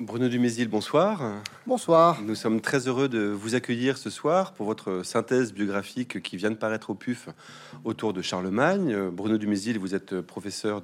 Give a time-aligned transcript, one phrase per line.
[0.00, 1.22] Bruno Dumézil, bonsoir.
[1.68, 2.20] Bonsoir.
[2.20, 6.50] Nous sommes très heureux de vous accueillir ce soir pour votre synthèse biographique qui vient
[6.50, 7.28] de paraître au PUF
[7.84, 9.10] autour de Charlemagne.
[9.10, 10.82] Bruno Dumézil, vous êtes professeur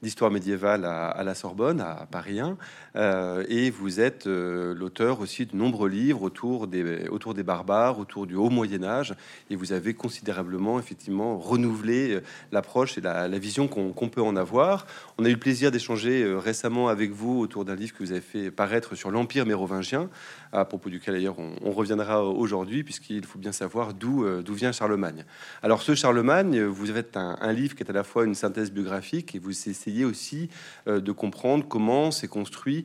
[0.00, 2.56] d'histoire médiévale à, la Sorbonne, à Paris 1,
[2.94, 7.98] euh, et vous êtes euh, l'auteur aussi de nombreux livres autour des, autour des barbares,
[7.98, 9.14] autour du haut Moyen Âge,
[9.50, 12.22] et vous avez considérablement, effectivement, renouvelé euh,
[12.52, 14.86] l'approche et la, vision qu'on peut en avoir.
[15.18, 18.20] On a eu le plaisir d'échanger récemment avec vous autour d'un livre que vous avez
[18.20, 20.08] fait paraître sur l'Empire mérovingien,
[20.52, 24.72] à propos duquel d'ailleurs on, reviendra aujourd'hui, puisqu'il faut bien savoir d'où euh, d'où vient
[24.72, 25.24] Charlemagne.
[25.62, 29.34] Alors ce Charlemagne, vous avez un, livre qui est à la fois une synthèse biographique,
[29.34, 30.48] et vous essayez aussi
[30.86, 32.84] euh, de comprendre comment s'est construit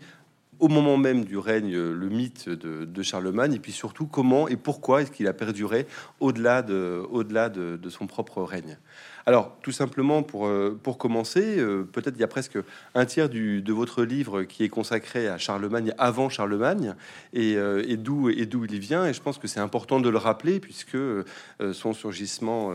[0.60, 5.02] au moment même du règne le mythe de, Charlemagne et puis surtout comment et pourquoi
[5.02, 5.86] est-ce qu'il a perduré
[6.20, 8.78] au-delà de, au-delà de, son propre règne.
[9.28, 12.58] Alors tout simplement pour, euh, pour commencer, euh, peut-être il y a presque
[12.96, 16.96] un tiers du, de votre livre qui est consacré à Charlemagne avant Charlemagne
[17.34, 20.62] et, euh, et d'où il vient et je pense que c'est important de le rappeler
[20.62, 20.98] puisque
[21.74, 22.72] son surgissement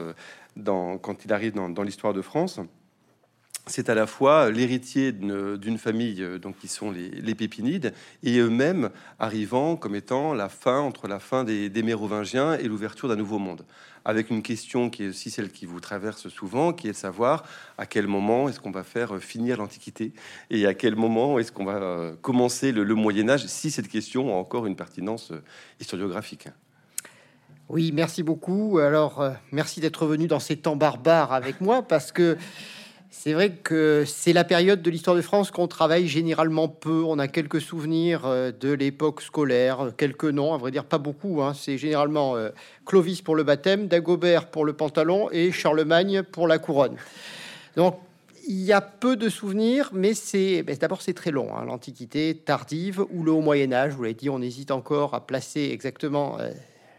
[0.56, 2.60] dans, quand il arrive dans, dans l'histoire de France
[3.66, 8.90] c'est à la fois l'héritier d'une famille euh, donc qui sont les, Pépinides et eux-mêmes
[9.18, 13.64] arrivant comme étant la fin entre la fin des, Mérovingiens et l'ouverture d'un nouveau monde
[14.04, 17.44] avec une question qui est aussi celle qui vous traverse souvent, qui est de savoir
[17.78, 20.12] à quel moment est-ce qu'on va faire euh, finir l'Antiquité
[20.50, 24.34] et à quel moment est-ce qu'on va euh, commencer le, Moyen Âge, si cette question
[24.34, 25.32] a encore une pertinence
[25.80, 26.48] historiographique.
[27.68, 28.78] Oui, merci beaucoup.
[28.78, 32.36] Alors, merci d'être venu dans ces temps barbares avec moi, parce que
[33.14, 37.04] c'est vrai que c'est la période de l'histoire de France qu'on travaille généralement peu.
[37.06, 41.42] On a quelques souvenirs euh, de l'époque scolaire, quelques noms, à vrai dire pas beaucoup.
[41.42, 41.52] Hein.
[41.52, 42.48] C'est généralement euh,
[42.86, 46.96] Clovis pour le baptême, Dagobert pour le pantalon et Charlemagne pour la couronne.
[47.76, 47.98] Donc
[48.48, 51.54] il y a peu de souvenirs, mais c'est ben, d'abord c'est très long.
[51.54, 51.66] Hein.
[51.66, 55.68] L'Antiquité tardive ou le Haut Moyen Âge, vous l'avez dit, on hésite encore à placer
[55.70, 56.50] exactement euh,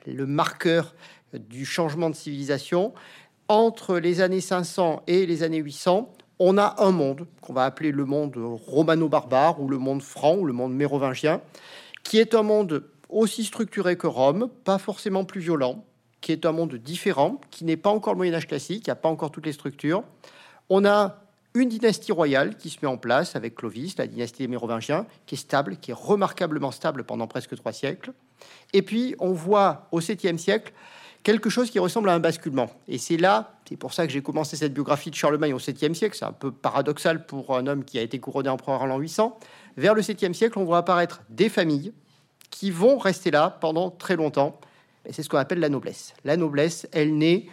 [0.05, 0.93] le marqueur
[1.33, 2.93] du changement de civilisation
[3.53, 7.91] entre les années 500 et les années 800, on a un monde qu'on va appeler
[7.91, 11.39] le monde romano-barbare ou le monde franc ou le monde mérovingien,
[12.03, 15.85] qui est un monde aussi structuré que Rome, pas forcément plus violent,
[16.19, 18.93] qui est un monde différent, qui n'est pas encore le Moyen Âge classique, il n'y
[18.93, 20.03] a pas encore toutes les structures.
[20.69, 21.19] On a
[21.53, 25.35] une dynastie royale qui se met en place avec Clovis, la dynastie des Mérovingiens, qui
[25.35, 28.13] est stable, qui est remarquablement stable pendant presque trois siècles.
[28.73, 30.73] Et puis, on voit au 7e siècle
[31.23, 32.69] quelque chose qui ressemble à un basculement.
[32.87, 35.93] Et c'est là, c'est pour ça que j'ai commencé cette biographie de Charlemagne au 7e
[35.93, 38.99] siècle, c'est un peu paradoxal pour un homme qui a été couronné empereur en l'an
[38.99, 39.39] 800.
[39.77, 41.93] Vers le 7e siècle, on voit apparaître des familles
[42.49, 44.59] qui vont rester là pendant très longtemps.
[45.05, 46.13] Et c'est ce qu'on appelle la noblesse.
[46.23, 47.47] La noblesse, elle naît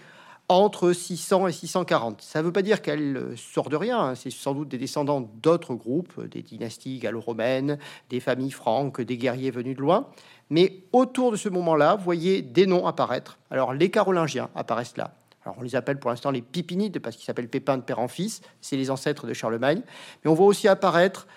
[0.50, 2.22] entre 600 et 640.
[2.22, 4.15] Ça ne veut pas dire qu'elle sort de rien, hein.
[4.16, 7.78] c'est sans doute des descendants d'autres groupes, des dynasties gallo-romaines,
[8.09, 10.09] des familles franques, des guerriers venus de loin.
[10.50, 13.39] Mais autour de ce moment-là, vous voyez des noms apparaître.
[13.53, 15.15] Alors les Carolingiens apparaissent là.
[15.44, 18.09] Alors on les appelle pour l'instant les Pipinides parce qu'ils s'appellent Pépin de père en
[18.09, 19.83] fils, c'est les ancêtres de Charlemagne.
[20.25, 21.28] Mais on voit aussi apparaître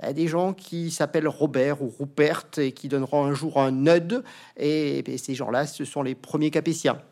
[0.00, 4.24] bah, des gens qui s'appellent Robert ou Rupert et qui donneront un jour un Neud.
[4.56, 7.02] Et, et ces gens-là, ce sont les premiers Capétiens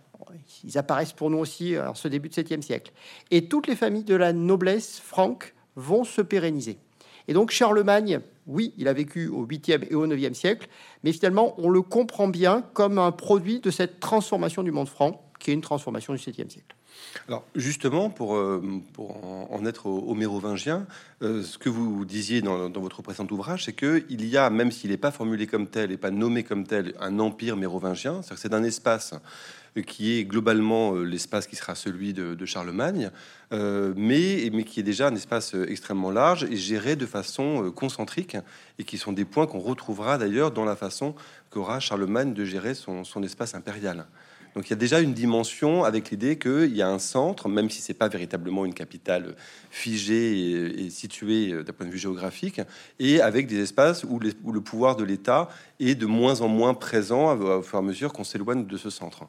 [0.65, 2.93] ils apparaissent pour nous aussi en ce début de 7e siècle.
[3.31, 6.79] Et toutes les familles de la noblesse franque vont se pérenniser.
[7.29, 10.69] Et donc Charlemagne, oui, il a vécu au 8e et au 9e siècle,
[11.05, 15.31] mais finalement, on le comprend bien comme un produit de cette transformation du monde franc,
[15.39, 16.77] qui est une transformation du 7e siècle.
[17.29, 18.63] Alors justement, pour, euh,
[18.99, 20.87] en être mérovingien,
[21.23, 24.91] euh, ce que vous disiez dans, votre précédent ouvrage, c'est qu'il y a, même s'il
[24.91, 28.41] n'est pas formulé comme tel et pas nommé comme tel, un empire mérovingien, c'est-à-dire que
[28.41, 29.15] c'est un espace
[29.87, 33.11] qui est globalement euh, l'espace qui sera celui de, Charlemagne,
[33.53, 38.37] mais, mais qui est déjà un espace extrêmement large et géré de façon concentrique,
[38.79, 41.15] et qui sont des points qu'on retrouvera d'ailleurs dans la façon
[41.51, 44.07] qu'aura Charlemagne de gérer son, espace impérial.
[44.55, 47.71] Donc il y a déjà une dimension avec l'idée qu'il y a un centre, même
[47.71, 49.37] si c'est pas véritablement une capitale
[49.71, 52.61] figée et, située d'un point de vue géographique,
[52.99, 55.49] et avec des espaces où, où le pouvoir de l'État
[55.79, 58.91] est de moins en moins présent au fur et à mesure qu'on s'éloigne de ce
[58.91, 59.25] centre.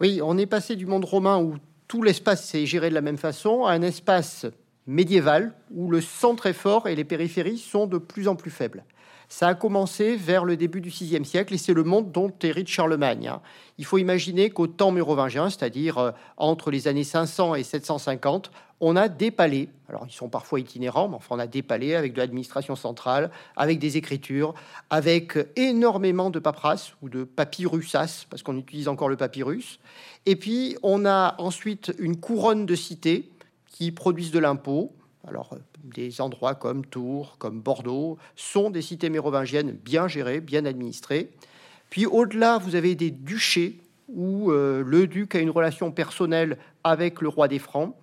[0.00, 1.56] Oui, on est passé du monde romain où
[1.88, 4.46] tout l'espace s'est géré de la même façon à un espace
[4.86, 8.84] médiéval où le centre est fort et les périphéries sont de plus en plus faibles.
[9.28, 12.68] Ça a commencé vers le début du VIe siècle et c'est le monde dont hérite
[12.68, 13.28] Charlemagne.
[13.28, 13.40] Hein.
[13.78, 18.50] Il faut imaginer qu'au temps mérovingien, c'est-à-dire euh, entre les années 500 et 750,
[18.80, 19.68] on a des palais.
[19.88, 23.30] Alors, ils sont parfois itinérants, mais enfin, on a des palais avec de l'administration centrale,
[23.56, 24.54] avec des écritures,
[24.90, 29.78] avec énormément de paperasse ou de papyrusas, parce qu'on utilise encore le papyrus.
[30.26, 33.30] Et puis, on a ensuite une couronne de cités
[33.66, 34.92] qui produisent de l'impôt,
[35.26, 41.30] Alors, des endroits comme Tours, comme Bordeaux, sont des cités mérovingiennes bien gérées, bien administrées.
[41.90, 43.78] Puis au-delà, vous avez des duchés
[44.08, 47.94] où le duc a une relation personnelle avec le roi des Francs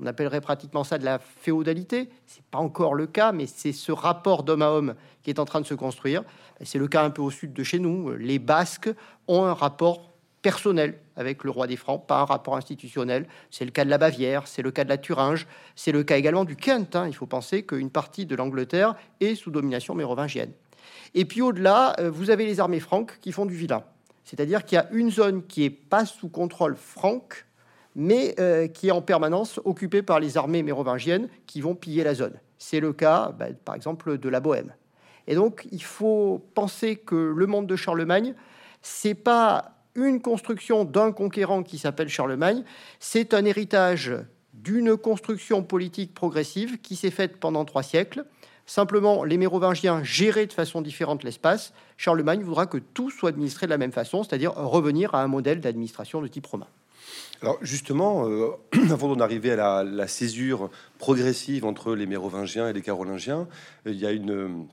[0.00, 2.10] on appellerait pratiquement ça de la féodalité.
[2.26, 5.46] C'est pas encore le cas, mais c'est ce rapport d'homme à homme qui est en
[5.46, 6.22] train de se construire.
[6.62, 8.12] C'est le cas un peu au sud de chez nous.
[8.16, 8.90] Les Basques
[9.26, 10.10] ont un rapport
[10.46, 13.26] personnel avec le roi des Francs, pas un rapport institutionnel.
[13.50, 16.18] C'est le cas de la Bavière, c'est le cas de la Thuringe, c'est le cas
[16.18, 16.94] également du Kent.
[16.94, 17.08] Hein.
[17.08, 20.52] Il faut penser qu'une partie de l'Angleterre est sous domination mérovingienne.
[21.14, 23.82] Et puis au-delà, euh, vous avez les armées franques qui font du vilain.
[24.22, 27.44] C'est-à-dire qu'il y a une zone qui est pas sous contrôle franque,
[27.96, 32.14] mais euh, qui est en permanence occupé par les armées mérovingiennes qui vont piller la
[32.14, 32.38] zone.
[32.56, 34.72] C'est le cas, bah, par exemple, de la Bohème.
[35.26, 38.32] Et donc, il faut penser que le monde de Charlemagne,
[38.80, 42.62] c'est pas une construction d'un conquérant qui s'appelle Charlemagne,
[43.00, 44.12] c'est un héritage
[44.54, 48.24] d'une construction politique progressive qui s'est faite pendant trois siècles.
[48.66, 51.72] Simplement, les Mérovingiens géraient de façon différente l'espace.
[51.96, 55.60] Charlemagne voudra que tout soit administré de la même façon, c'est-à-dire revenir à un modèle
[55.60, 56.66] d'administration de type romain.
[57.42, 58.50] Alors justement, euh,
[58.90, 63.46] avant d'en arriver à la, césure progressive entre les Mérovingiens et les Carolingiens,
[63.86, 64.66] euh, il y a une,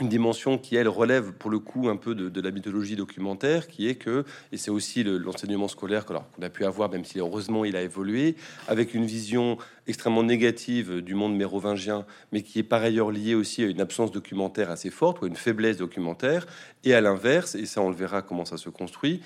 [0.00, 3.88] une dimension qui, elle, relève pour le coup un peu de, la mythologie documentaire, qui
[3.88, 7.76] est que, et c'est aussi l'enseignement scolaire qu'on a pu avoir, même si heureusement il
[7.76, 8.36] a évolué,
[8.68, 13.62] avec une vision extrêmement négative du monde mérovingien, mais qui est par ailleurs liée aussi
[13.62, 16.46] à une absence documentaire assez forte, ou à une faiblesse documentaire,
[16.84, 19.20] et à l'inverse, et ça on le verra comment ça se construit,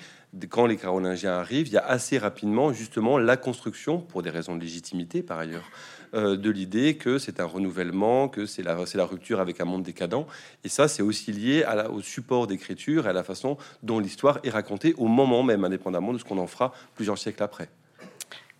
[0.49, 4.55] quand les Carolingiens arrivent, il y a assez rapidement justement la construction, pour des raisons
[4.55, 5.69] de légitimité par ailleurs,
[6.13, 9.83] euh, de l'idée que c'est un renouvellement, que c'est la, la rupture avec un monde
[9.83, 10.25] décadent.
[10.63, 14.49] Et ça, c'est aussi lié au support d'écriture et à la façon dont l'histoire est
[14.49, 17.69] racontée au moment même, indépendamment de ce qu'on en fera plusieurs siècles après.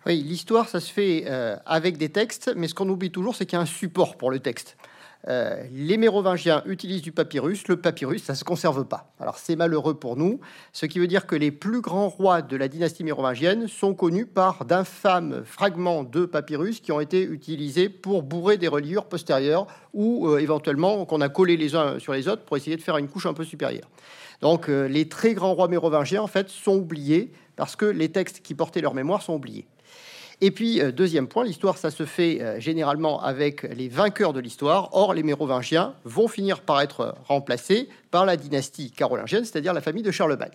[0.06, 3.46] Oui, l'histoire, ça se fait euh, avec des textes, mais ce qu'on oublie toujours, c'est
[3.46, 4.76] qu'il y a un support pour le texte.
[5.28, 7.66] Euh, les Mérovingiens utilisent du papyrus.
[7.68, 9.14] Le papyrus, ça se conserve pas.
[9.18, 10.40] Alors c'est malheureux pour nous,
[10.72, 14.26] ce qui veut dire que les plus grands rois de la dynastie mérovingienne sont connus
[14.26, 20.28] par d'infâmes fragments de papyrus qui ont été utilisés pour bourrer des reliures postérieures ou
[20.28, 23.08] euh, éventuellement qu'on a collé les uns sur les autres pour essayer de faire une
[23.08, 23.88] couche un peu supérieure.
[24.42, 28.40] Donc euh, les très grands rois mérovingiens en fait sont oubliés parce que les textes
[28.42, 29.66] qui portaient leur mémoire sont oubliés.
[30.40, 34.40] Et puis, euh, deuxième point, l'histoire, ça se fait euh, généralement avec les vainqueurs de
[34.40, 34.90] l'histoire.
[34.92, 40.02] Or, les Mérovingiens vont finir par être remplacés par la dynastie carolingienne, c'est-à-dire la famille
[40.02, 40.52] de Charlemagne,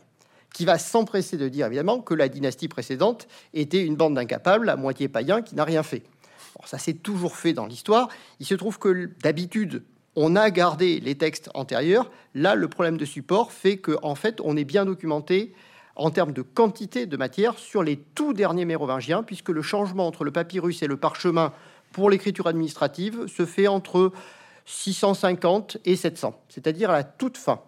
[0.53, 4.75] qui va s'empresser de dire évidemment que la dynastie précédente était une bande d'incapables, à
[4.75, 6.03] moitié païens, qui n'a rien fait.
[6.65, 8.09] ça s'est toujours fait dans l'histoire.
[8.39, 9.83] Il se trouve que d'habitude,
[10.15, 12.11] on a gardé les textes antérieurs.
[12.35, 15.53] Là, le problème de support fait qu'en en fait, on est bien documenté
[15.99, 20.23] en termes de quantité de matière sur les tout derniers mérovingiens, puisque le changement entre
[20.23, 21.51] le papyrus et le parchemin
[21.91, 24.13] pour l'écriture administrative se fait entre
[24.65, 27.61] 650 et 700, c'est-à-dire à la toute fin.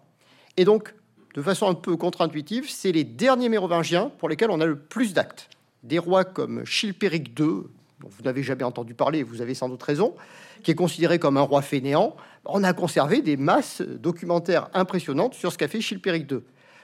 [0.56, 0.96] Et donc,
[1.36, 5.14] de façon un peu contre-intuitive, c'est les derniers mérovingiens pour lesquels on a le plus
[5.14, 5.50] d'actes.
[5.84, 7.64] Des rois comme Chilpéric II,
[8.00, 10.16] dont vous n'avez jamais entendu parler, vous avez sans doute raison,
[10.64, 15.52] qui est considéré comme un roi fainéant, on a conservé des masses documentaires impressionnantes sur
[15.52, 16.40] ce qu'a fait Chilpéric II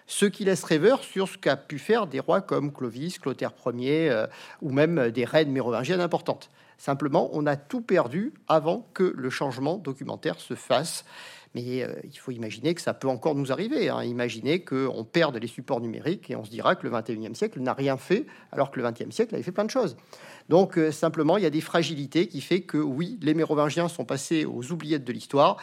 [0.07, 4.09] ce qui laisse rêveur sur ce qu'a pu faire des rois comme Clovis, Clotaire Ier,
[4.09, 4.25] euh,
[4.61, 6.49] ou même des reines mérovingiennes importantes.
[6.77, 11.05] Simplement, on a tout perdu avant que le changement documentaire se fasse.
[11.55, 13.89] Mais euh, il faut imaginer que ça peut encore nous arriver.
[13.89, 14.03] Hein.
[14.03, 17.73] Imaginer qu'on perde les supports numériques et on se dira que le 21e siècle n'a
[17.73, 19.97] rien fait, alors que le 20e siècle avait fait plein de choses.
[20.49, 24.05] Donc euh, simplement, il y a des fragilités qui fait que oui, les Mérovingiens sont
[24.05, 25.57] passés aux oubliettes de l'histoire.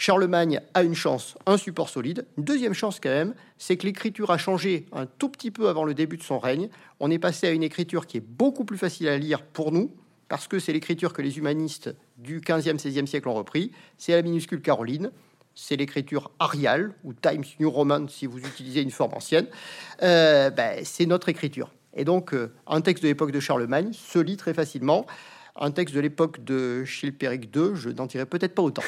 [0.00, 2.24] Charlemagne a une chance, un support solide.
[2.38, 5.92] Deuxième chance quand même, c'est que l'écriture a changé un tout petit peu avant le
[5.92, 6.70] début de son règne.
[7.00, 9.94] On est passé à une écriture qui est beaucoup plus facile à lire pour nous,
[10.28, 13.72] parce que c'est l'écriture que les humanistes du 15e, 16e siècle ont repris.
[13.98, 15.10] C'est la minuscule caroline,
[15.54, 19.48] c'est l'écriture ariale, ou Times New Roman si vous utilisez une forme ancienne.
[20.02, 21.74] Euh, ben, c'est notre écriture.
[21.94, 25.04] Et donc, euh, un texte de l'époque de Charlemagne se lit très facilement.
[25.56, 28.82] Un texte de l'époque de Chilpéric II, je n'en dirai peut-être pas autant.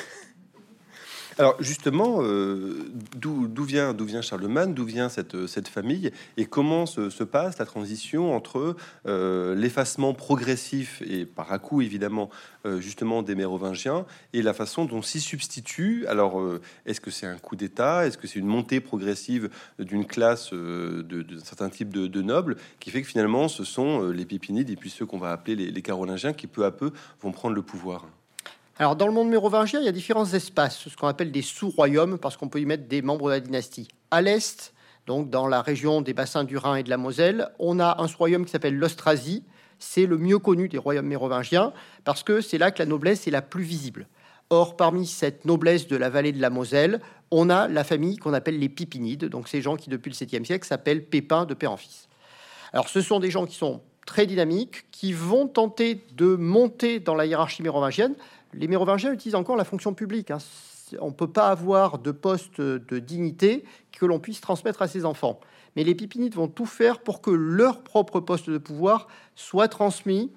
[1.43, 7.25] Alors justement, euh, d'où vient, vient Charlemagne, d'où vient cette, cette famille, et comment se,
[7.25, 8.77] passe la transition entre
[9.09, 12.31] euh, l'effacement progressif et par à coup évidemment
[12.65, 16.07] euh, justement des Mérovingiens et la façon dont s'y substitue.
[16.07, 16.41] Alors
[16.87, 21.41] est-ce que c'est un coup d'État, est-ce que c'est une montée progressive d'une classe d'un
[21.43, 25.07] certain type de, nobles qui fait que finalement ce sont les Pépinides et puis ceux
[25.07, 28.07] qu'on va appeler les Carolingiens qui peu à peu vont prendre le pouvoir?
[28.79, 32.19] Alors, dans le monde mérovingien, il y a différents espaces, ce qu'on appelle des sous-royaumes,
[32.19, 33.89] parce qu'on peut y mettre des membres de la dynastie.
[34.11, 34.73] À l'est,
[35.07, 38.09] donc dans la région des bassins du Rhin et de la Moselle, on a un
[38.09, 39.45] sous-royaume qui s'appelle l'Austrasie.
[39.79, 41.73] c'est le mieux connu des royaumes mérovingiens
[42.05, 44.07] parce que c'est là que la noblesse est la plus visible.
[44.49, 47.01] Or, parmi cette noblesse de la vallée de la Moselle,
[47.31, 50.45] on a la famille qu'on appelle les Pipinides, donc ces gens qui, depuis le 7e
[50.45, 52.09] siècle, s'appellent Pépin de père en fils.
[52.73, 57.15] Alors, ce sont des gens qui sont très dynamiques, qui vont tenter de monter dans
[57.15, 58.15] la hiérarchie mérovingienne.
[58.55, 60.31] Les mérovingiens utilisent encore la fonction publique.
[60.31, 60.39] Hein.
[61.01, 65.05] On ne peut pas avoir de poste de dignité que l'on puisse transmettre à ses
[65.05, 65.41] enfants.
[65.77, 70.31] Mais les Pipinides vont tout faire pour que leur propre poste de pouvoir soit transmis,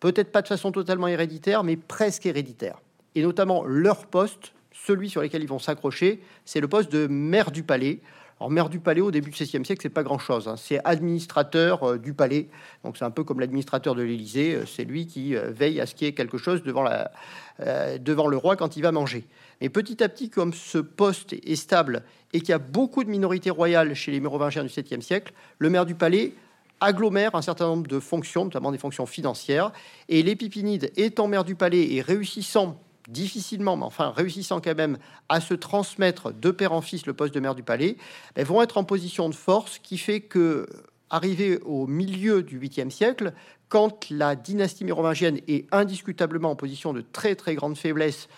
[0.00, 2.80] peut-être pas de façon totalement héréditaire, mais presque héréditaire.
[3.14, 7.50] Et notamment leur poste, celui sur lequel ils vont s'accrocher, c'est le poste de maire
[7.50, 8.00] du palais.
[8.40, 10.46] Alors, maire du palais au début du XVIe siècle, c'est pas grand-chose.
[10.46, 10.54] Hein.
[10.56, 12.48] C'est administrateur euh, du palais.
[12.84, 14.54] Donc, c'est un peu comme l'administrateur de l'Élysée.
[14.54, 18.36] Euh, c'est lui qui euh, veille à ce qu'il y ait quelque chose devant, le
[18.36, 19.26] roi quand il va manger.
[19.60, 23.10] Mais petit à petit, comme ce poste est stable et qu'il y a beaucoup de
[23.10, 26.34] minorités royales chez les Mérovingiens du 7e siècle, le maire du palais
[26.80, 29.72] agglomère un certain nombre de fonctions, notamment des fonctions financières.
[30.08, 34.98] Et les Pipinides, étant maire du palais et réussissant difficilement, mais enfin réussissant quand même
[35.28, 37.96] à se transmettre de père en fils le poste de maire du palais,
[38.34, 40.66] elles vont être en position de force qui fait que,
[41.10, 43.32] arrivé au milieu du 8e siècle,
[43.68, 48.28] quand la dynastie mérovingienne est indiscutablement en position de très très grande faiblesse,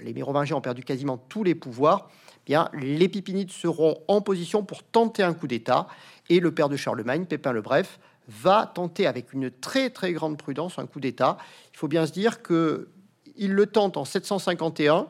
[0.00, 2.10] les mérovingiens ont perdu quasiment tous les pouvoirs,
[2.46, 5.88] bien les Pipinides seront en position pour tenter un coup d'État,
[6.28, 10.36] et le père de Charlemagne, Pépin le Bref, va tenter avec une très très grande
[10.36, 11.38] prudence un coup d'État.
[11.72, 12.88] Il faut bien se dire que
[13.38, 15.06] il le tente en 751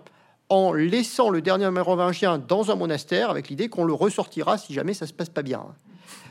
[0.51, 4.95] en laissant le dernier mérovingien dans un monastère avec l'idée qu'on le ressortira si jamais
[4.95, 5.65] ça se passe pas bien.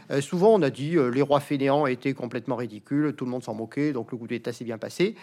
[0.09, 3.43] Euh, souvent, on a dit euh, les rois fainéants étaient complètement ridicules, tout le monde
[3.43, 5.15] s'en moquait, donc le coup d'État s'est bien passé.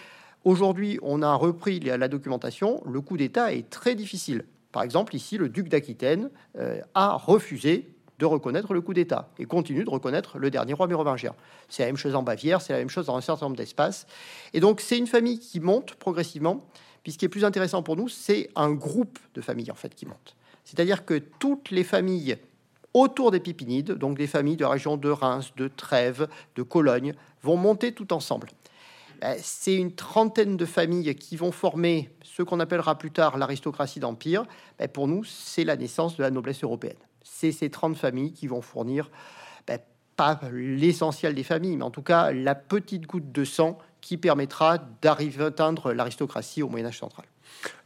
[0.45, 2.83] Aujourd'hui, on a repris la, documentation.
[2.87, 4.45] Le coup d'État est très difficile.
[4.73, 9.45] Par exemple, ici, le duc d'Aquitaine euh, a refusé de reconnaître le coup d'État et
[9.45, 11.35] continue de reconnaître le dernier roi mérovingien.
[11.69, 14.07] C'est la même chose en Bavière, c'est la même chose dans un certain nombre d'espaces.
[14.53, 16.65] Et donc c'est une famille qui monte progressivement.
[17.03, 19.95] Puis ce qui est plus intéressant pour nous, c'est un groupe de familles en fait
[19.95, 20.37] qui monte.
[20.65, 22.37] C'est-à-dire que toutes les familles
[22.95, 27.15] autour des Pipinides, donc des familles de la région de Reims, de Trèves, de Cologne,
[27.43, 28.49] vont monter tout ensemble.
[29.25, 34.01] Euh, c'est une trentaine de familles qui vont former ce qu'on appellera plus tard l'aristocratie
[34.01, 34.45] d'empire.
[34.79, 38.47] Ben, pour nous, c'est la naissance de la noblesse européenne c'est ces 30 familles qui
[38.47, 39.11] vont fournir,
[39.67, 39.81] ben,
[40.17, 44.79] pas l'essentiel des familles, mais en tout cas la petite goutte de sang qui permettra
[45.03, 47.27] d'arriver à atteindre l'aristocratie au Moyen Âge central.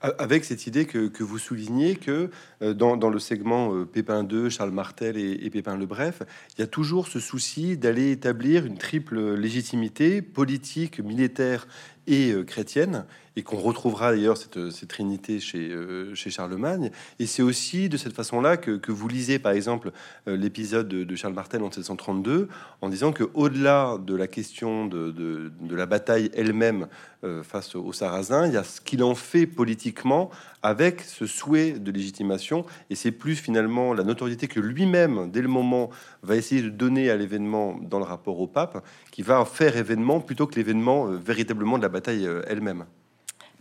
[0.00, 2.30] Avec cette idée que, vous soulignez que
[2.62, 6.22] euh, dans, le segment euh, Pépin II, Charles Martel et, Pépin le Bref,
[6.56, 11.66] il y a toujours ce souci d'aller établir une triple légitimité politique, militaire
[12.08, 13.04] et euh, chrétienne
[13.38, 16.90] et qu'on retrouvera d'ailleurs cette, cette, trinité chez, euh, chez Charlemagne.
[17.20, 19.92] Et c'est aussi de cette façon-là que, que, vous lisez, par exemple,
[20.26, 22.48] euh, l'épisode de, Charles Martel en 1732,
[22.82, 26.88] en disant que au-delà de la question de, la bataille elle-même
[27.22, 30.30] euh, face aux Sarrasins, il y a ce qu'il en fait politiquement
[30.62, 32.64] avec ce souhait de légitimation.
[32.90, 35.90] Et c'est plus finalement la notoriété que lui-même, dès le moment,
[36.22, 39.76] va essayer de donner à l'événement dans le rapport au pape, qui va en faire
[39.76, 42.84] événement plutôt que l'événement véritablement de la bataille elle-même.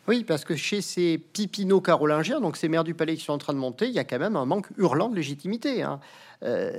[0.08, 3.38] Oui, parce que chez ces Pipino carolingiens, donc ces maires du palais qui sont en
[3.38, 5.84] train de monter, il y a quand même un manque hurlant de légitimité.
[5.84, 6.00] Hein.
[6.44, 6.72] Euh,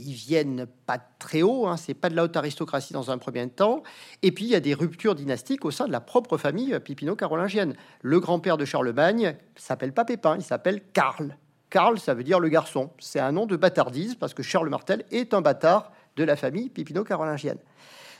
[0.00, 3.48] ils viennent pas très haut, hein, c'est pas de la haute aristocratie dans un premier
[3.48, 3.82] temps.
[4.22, 7.16] Et puis il y a des ruptures dynastiques au sein de la propre famille Pipino
[7.16, 7.74] carolingienne.
[8.02, 11.36] Le grand-père de Charlemagne s'appelle pas Pépin, il s'appelle Karl.
[11.68, 12.90] Karl, ça veut dire le garçon.
[12.98, 16.68] C'est un nom de bâtardise parce que Charles Martel est un bâtard de la famille
[16.68, 17.58] Pipino carolingienne.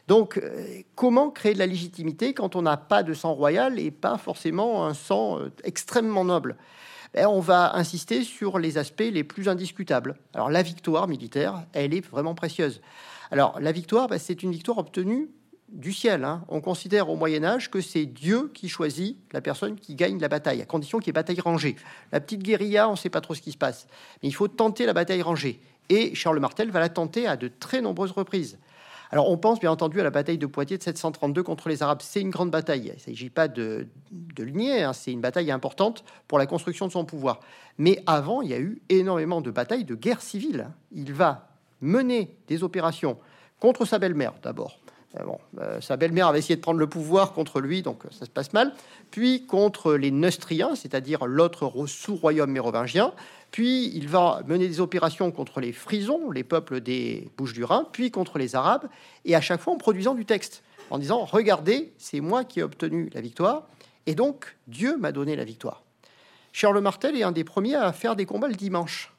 [0.06, 3.90] Donc, euh, comment créer de la légitimité quand on n'a pas de sang royal et
[3.90, 6.56] pas forcément un sang euh, extrêmement noble?
[7.14, 10.17] Ben, On va insister sur les aspects les plus indiscutables.
[10.35, 12.81] Alors, la victoire militaire, elle est vraiment précieuse.
[13.31, 15.31] Alors, la victoire, ben, c'est une victoire obtenue
[15.71, 16.25] du ciel.
[16.25, 16.45] Hein.
[16.49, 20.29] On considère au Moyen Âge que c'est Dieu qui choisit la personne qui gagne la
[20.29, 21.76] bataille, à condition qu'il y ait bataille rangée.
[22.12, 23.87] La petite guérilla, on ne sait pas trop ce qui se passe,
[24.23, 25.61] mais il faut tenter la bataille rangée.
[25.88, 28.59] Et Charles Martel va la tenter à de très nombreuses reprises.
[29.12, 32.00] Alors on pense bien entendu à la bataille de Poitiers de 732 contre les Arabes.
[32.00, 32.87] C'est une grande bataille.
[32.87, 34.45] Il ne s'agit pas de, de
[34.85, 34.93] hein.
[34.93, 37.40] c'est une bataille importante pour la construction de son pouvoir.
[37.76, 40.69] Mais avant, il y a eu énormément de batailles, de guerres civiles.
[40.93, 41.49] Il va
[41.81, 43.19] mener des opérations
[43.59, 44.79] contre sa belle-mère d'abord.
[45.19, 45.25] Euh,
[45.59, 48.52] euh, sa belle-mère avait essayé de prendre le pouvoir contre lui, donc ça se passe
[48.52, 48.73] mal.
[49.11, 53.12] Puis contre les Neustriens, c'est-à-dire l'autre sous-royaume mérovingien.
[53.50, 57.87] Puis il va mener des opérations contre les Frisons, les peuples des Bouches du Rhin,
[57.90, 58.88] puis contre les Arabes,
[59.25, 62.62] et à chaque fois en produisant du texte, en disant Regardez, c'est moi qui ai
[62.62, 63.67] obtenu la victoire,
[64.07, 65.83] et donc Dieu m'a donné la victoire.
[66.52, 69.12] Charles Martel est un des premiers à faire des combats le dimanche.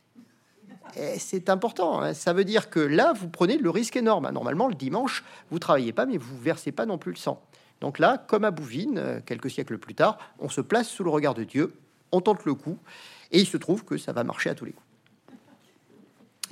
[1.17, 2.01] C'est important.
[2.01, 2.13] Hein.
[2.13, 4.25] Ça veut dire que là, vous prenez le risque énorme.
[4.25, 4.31] Hein.
[4.31, 7.41] Normalement, le dimanche, vous travaillez pas, mais vous versez pas non plus le sang.
[7.79, 11.09] Donc là, comme à Bouvines, euh, quelques siècles plus tard, on se place sous le
[11.09, 11.73] regard de Dieu,
[12.11, 12.77] on tente le coup,
[13.31, 14.85] et il se trouve que ça va marcher à tous les coups.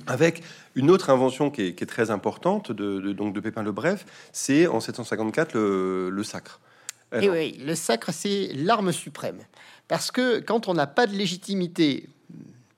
[0.06, 0.42] Avec
[0.74, 4.80] une autre invention qui est, très importante de, donc de Pépin le Bref, c'est en
[4.80, 6.58] 754 le, sacre.
[7.20, 9.40] Et oui, le sacre, c'est l'arme suprême.
[9.88, 12.08] Parce que quand on n'a pas de légitimité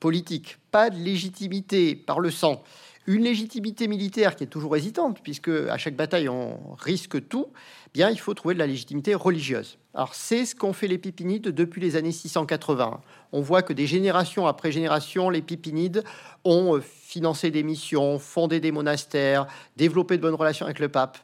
[0.02, 2.64] politique, pas de légitimité par le sang,
[3.06, 7.46] une légitimité militaire qui est toujours hésitante, puisque à chaque bataille on risque tout,
[7.94, 9.78] bien il faut trouver de la légitimité religieuse.
[9.94, 13.00] Alors c'est ce qu'ont fait les Pipinides depuis les années 680.
[13.30, 16.02] On voit que des générations après générations, les Pipinides
[16.42, 21.16] ont euh, financé des missions, fondé des monastères, développé de bonnes relations avec le pape.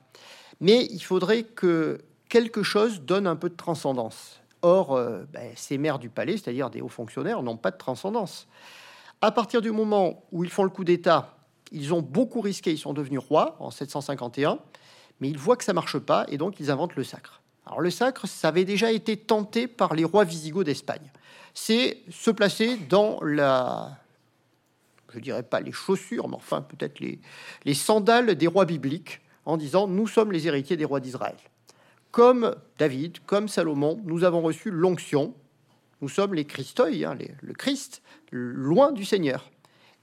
[0.61, 4.39] Mais il faudrait que quelque chose donne un peu de transcendance.
[4.63, 8.49] Or, euh, ben, ces maires du palais, c'est-à-dire des hauts fonctionnaires, n'ont pas de transcendance.
[9.21, 11.39] À partir du moment où ils font le coup d'État
[11.73, 14.59] ils ont beaucoup risqué, ils sont devenus rois en 751,
[15.21, 17.43] mais ils voient que ça marche pas et donc ils inventent le sacre.
[17.67, 21.13] Alors le sacre, ça avait déjà été tenté par les rois visigoths d'Espagne.
[21.55, 23.99] C'est se placer dans la,
[25.13, 27.21] je dirais pas les chaussures, mais enfin peut-être les,
[27.65, 31.37] les sandales des rois bibliques, en disant nous sommes les héritiers des rois d'Israël.
[32.11, 35.35] Comme David, comme Salomon, nous avons reçu l'onction.
[36.01, 39.51] Nous sommes les Christoi, hein, le Christ, loin du Seigneur.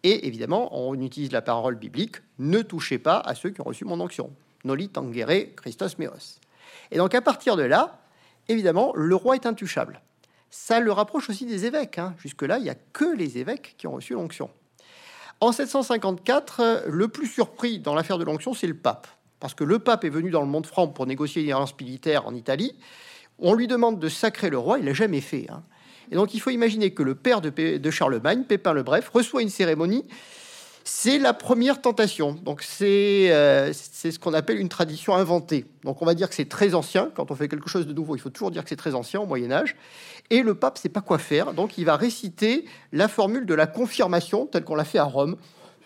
[0.03, 3.85] Et évidemment, on utilise la parole biblique ne touchez pas à ceux qui ont reçu
[3.85, 4.31] mon onction.
[4.63, 6.39] Noli tangere Christos meos.
[6.91, 7.99] Et donc, à partir de là,
[8.47, 10.01] évidemment, le roi est intouchable.
[10.51, 11.97] Ça le rapproche aussi des évêques.
[11.97, 12.13] Hein.
[12.19, 14.49] Jusque-là, il n'y a que les évêques qui ont reçu l'onction.
[15.41, 19.07] En 754, le plus surpris dans l'affaire de l'onction, c'est le pape.
[19.39, 22.27] Parce que le pape est venu dans le monde franc pour négocier une alliance militaire
[22.27, 22.75] en Italie.
[23.39, 25.47] On lui demande de sacrer le roi, il l'a jamais fait.
[25.49, 25.61] Hein.
[26.11, 29.49] Et donc il faut imaginer que le père de, Charlemagne, Pépin le Bref, reçoit une
[29.49, 30.05] cérémonie.
[30.87, 32.33] C'est la première tentation.
[32.33, 35.65] Donc euh, c'est ce qu'on appelle une tradition inventée.
[35.83, 37.09] Donc on va dire que c'est très ancien.
[37.15, 39.19] Quand on fait quelque chose de nouveau, il faut toujours dire que c'est très ancien
[39.19, 39.75] au Moyen Âge.
[40.29, 41.53] Et le pape sait pas quoi faire.
[41.53, 45.37] Donc il va réciter la formule de la confirmation telle qu'on l'a fait à Rome,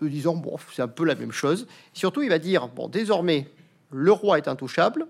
[0.08, 1.68] disant bon c'est un peu la même chose.
[1.94, 3.50] Surtout il va dire bon désormais
[3.92, 5.07] le roi est intouchable.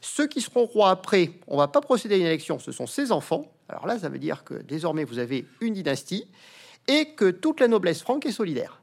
[0.00, 3.10] Ceux qui seront rois après, on va pas procéder à une élection, ce sont ses
[3.10, 3.50] enfants.
[3.70, 6.26] Alors là, ça veut dire que désormais, vous avez une dynastie
[6.86, 8.82] et que toute la noblesse franque est solidaire.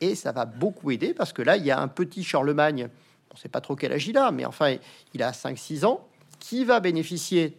[0.00, 2.88] Et ça va beaucoup aider parce que là, il y a un petit Charlemagne,
[3.30, 4.76] on ne sait pas trop quel âge il a, mais enfin,
[5.12, 7.58] il a 5-6 ans, qui va bénéficier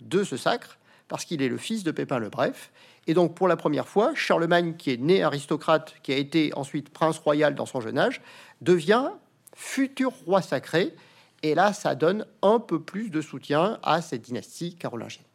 [0.00, 2.70] de ce sacre parce qu'il est le fils de Pépin le Bref.
[3.08, 6.90] Et donc, pour la première fois, Charlemagne, qui est né aristocrate, qui a été ensuite
[6.90, 8.20] prince royal dans son jeune âge,
[8.60, 9.08] devient
[9.56, 10.94] futur roi sacré.
[11.42, 15.27] Et là, ça donne un peu plus de soutien à cette dynastie carolingienne.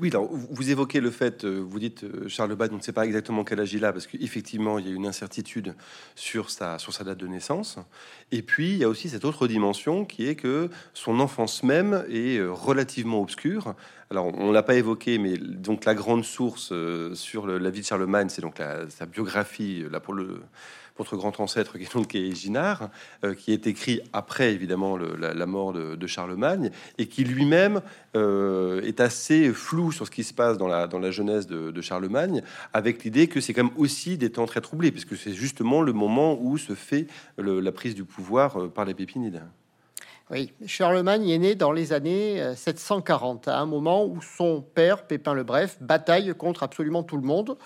[0.00, 2.92] Oui, alors vous évoquez le fait, euh, vous dites euh, Charles Bad, on ne sait
[2.92, 5.74] pas exactement quel âge il a, parce qu'effectivement, il y a une incertitude
[6.16, 7.78] sur sa, sur sa date de naissance.
[8.32, 12.04] Et puis, il y a aussi cette autre dimension qui est que son enfance même
[12.10, 13.74] est euh, relativement obscure.
[14.10, 16.72] Alors, on l'a pas évoqué, mais donc la grande source
[17.12, 18.54] sur la vie de Charlemagne, c'est donc
[18.88, 20.40] sa biographie, là pour le
[20.98, 22.90] votre grand ancêtre qui est donc Ginard,
[23.24, 27.80] euh, qui est écrit après évidemment la, mort de, Charlemagne et qui lui-même
[28.16, 31.80] euh, est assez flou sur ce qui se passe dans la, dans la jeunesse de,
[31.80, 35.80] Charlemagne, avec l'idée que c'est quand même aussi des temps très troublés, puisque c'est justement
[35.80, 37.06] le moment où se fait
[37.38, 39.42] la prise du pouvoir euh, par les Pépinides.
[40.30, 45.32] Oui, Charlemagne est né dans les années 740, à un moment où son père, Pépin
[45.32, 47.56] le Bref, bataille contre absolument tout le monde.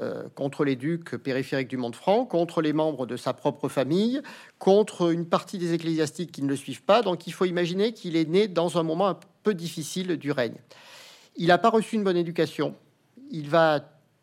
[0.00, 4.22] Euh, contre les ducs périphériques du monde franc, contre les membres de sa propre famille,
[4.58, 7.02] contre une partie des ecclésiastiques qui ne le suivent pas.
[7.02, 10.56] Donc il faut imaginer qu'il est né dans un moment un peu difficile du règne.
[11.36, 12.74] Il n'a pas reçu une bonne éducation.
[13.30, 13.80] Il va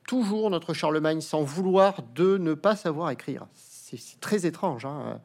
[0.08, 3.45] toujours, notre Charlemagne, sans vouloir de ne pas savoir écrire.
[3.53, 4.86] C'est très étrange.
[4.86, 5.19] Hein.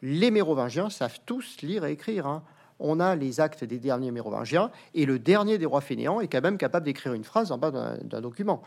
[0.00, 2.26] Les Mérovingiens savent tous lire et écrire.
[2.26, 2.42] Hein.
[2.78, 6.40] On a les actes des derniers Mérovingiens et le dernier des rois fainéants est quand
[6.40, 8.62] même capable d'écrire une phrase en bas d'un document.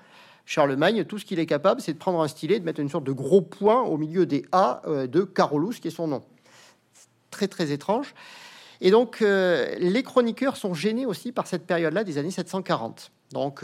[0.46, 3.06] Charlemagne, tout ce qu'il est capable, c'est de prendre un stylet, de mettre une sorte
[3.06, 6.22] de gros point au milieu des A euh, de Carolus, qui est son nom.
[7.32, 8.14] Très très étrange.
[8.82, 13.12] Et donc, euh, les chroniqueurs sont gênés aussi par cette période-là des années 740.
[13.32, 13.64] Donc,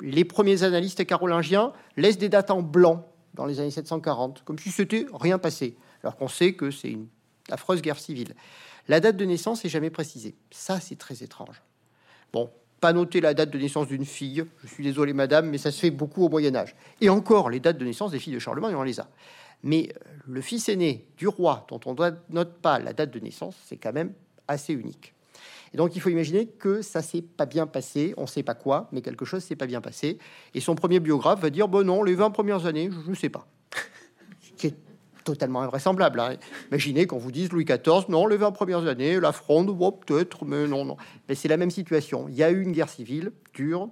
[0.00, 4.70] les premiers analystes carolingiens laissent des dates en blanc dans les années 740, comme si
[4.70, 7.08] c'était rien passé, alors qu'on sait que c'est une
[7.50, 8.34] affreuse guerre civile.
[8.88, 10.34] La date de naissance est jamais précisée.
[10.50, 11.62] Ça, c'est très étrange.
[12.32, 14.44] Bon, pas noter la date de naissance d'une fille.
[14.62, 16.74] Je suis désolé, madame, mais ça se fait beaucoup au Moyen Âge.
[17.00, 19.08] Et encore, les dates de naissance des filles de Charlemagne, on les a.
[19.62, 23.20] Mais euh, le fils aîné du roi, dont on ne note pas la date de
[23.20, 24.12] naissance, c'est quand même
[24.48, 25.14] assez unique.
[25.72, 28.14] Et donc, il faut imaginer que ça s'est pas bien passé.
[28.16, 30.18] On ne sait pas quoi, mais quelque chose s'est pas bien passé.
[30.54, 33.28] Et son premier biographe va dire bon non, les 20 premières années, je ne sais
[33.28, 33.46] pas.
[35.24, 36.20] totalement invraisemblable.
[36.20, 36.36] Hein.
[36.70, 40.66] Imaginez qu'on vous dise Louis XIV, non, les 20 premières années, la fronde, peut-être, mais
[40.66, 40.96] non, non.
[41.28, 42.26] Mais c'est la même situation.
[42.28, 43.88] Il y a eu une guerre civile dure,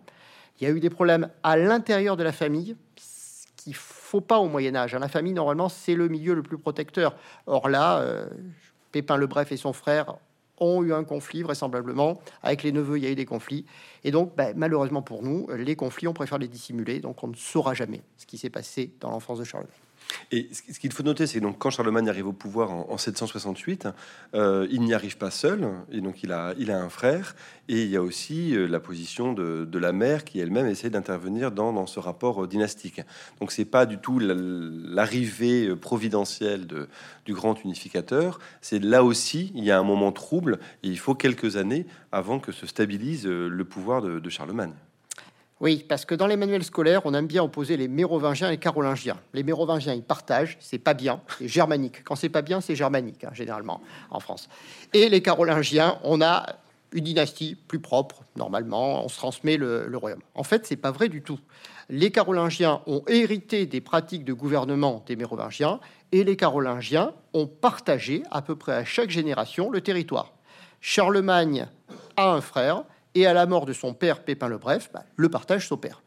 [0.60, 4.38] il y a eu des problèmes à l'intérieur de la famille, ce qu'il faut pas
[4.38, 4.94] au Moyen Âge.
[4.94, 4.98] Hein.
[4.98, 7.16] La famille, normalement, c'est le milieu le plus protecteur.
[7.46, 8.26] Or là, euh,
[8.92, 10.16] Pépin le Bref et son frère
[10.60, 12.20] ont eu un conflit, vraisemblablement.
[12.42, 13.64] Avec les neveux, il y a eu des conflits.
[14.02, 16.98] Et donc, ben, malheureusement pour nous, les conflits, on préfère les dissimuler.
[17.00, 19.88] Donc, on ne saura jamais ce qui s'est passé dans l'enfance de Charlemagne.
[20.30, 23.88] Et ce qu'il faut noter, c'est donc quand Charlemagne arrive au pouvoir en, 768,
[24.34, 27.34] euh, il n'y arrive pas seul, et donc il a, il a un frère,
[27.68, 31.52] et il y a aussi euh, la position de, la mère qui elle-même essaie d'intervenir
[31.52, 33.00] dans, ce rapport euh, dynastique.
[33.40, 36.88] Donc c'est pas du tout l'arrivée providentielle de,
[37.24, 41.14] du grand unificateur, c'est là aussi il y a un moment trouble, et il faut
[41.14, 44.72] quelques années avant que se stabilise le pouvoir de Charlemagne.
[45.60, 48.58] Oui, parce que dans les manuels scolaires, on aime bien opposer les mérovingiens et les
[48.58, 49.18] carolingiens.
[49.34, 52.04] Les mérovingiens, ils partagent, c'est pas bien, c'est germanique.
[52.04, 54.48] Quand c'est pas bien, c'est germanique, hein, généralement, en France.
[54.92, 56.46] Et les carolingiens, on a
[56.92, 60.22] une dynastie plus propre, normalement, on se transmet le, royaume.
[60.34, 61.38] En fait, c'est pas vrai du tout.
[61.90, 65.80] Les carolingiens ont hérité des pratiques de gouvernement des mérovingiens,
[66.12, 70.32] et les carolingiens ont partagé à peu près à chaque génération le territoire.
[70.80, 71.66] Charlemagne
[72.16, 72.84] a un frère,
[73.18, 76.02] et à la mort de son père Pépin le Bref, bah, le partage s'opère.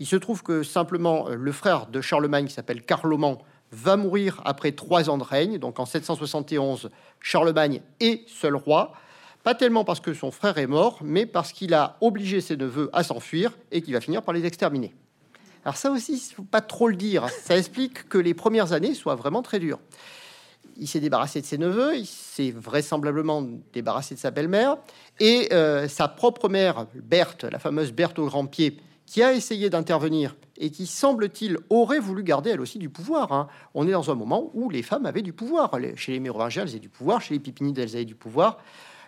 [0.00, 3.36] Il se trouve que simplement euh, le frère de Charlemagne, qui s'appelle Carloman,
[3.70, 5.58] va mourir après trois ans de règne.
[5.58, 8.92] Donc en 771, Charlemagne est seul roi,
[9.42, 12.88] pas tellement parce que son frère est mort, mais parce qu'il a obligé ses neveux
[12.94, 14.94] à s'enfuir et qu'il va finir par les exterminer.
[15.64, 17.28] Alors ça aussi, il faut pas trop le dire.
[17.28, 19.80] Ça explique que les premières années soient vraiment très dures
[20.76, 24.76] il s'est débarrassé de ses neveux, il s'est vraisemblablement débarrassé de sa belle-mère,
[25.20, 29.70] et euh, sa propre mère, Berthe, la fameuse Berthe au grand pied, qui a essayé
[29.70, 33.32] d'intervenir et qui, semble-t-il, aurait voulu garder elle aussi du pouvoir.
[33.32, 33.48] Hein.
[33.74, 35.70] On est dans un moment où les femmes avaient du pouvoir.
[35.96, 38.58] Chez les Mérovingiens, elles avaient du pouvoir, chez les Pipinides, elles avaient du pouvoir.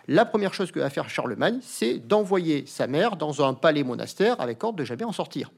[0.07, 4.39] La première chose que va faire Charlemagne, c'est d'envoyer sa mère dans un palais monastère
[4.39, 5.51] avec ordre de jamais en sortir.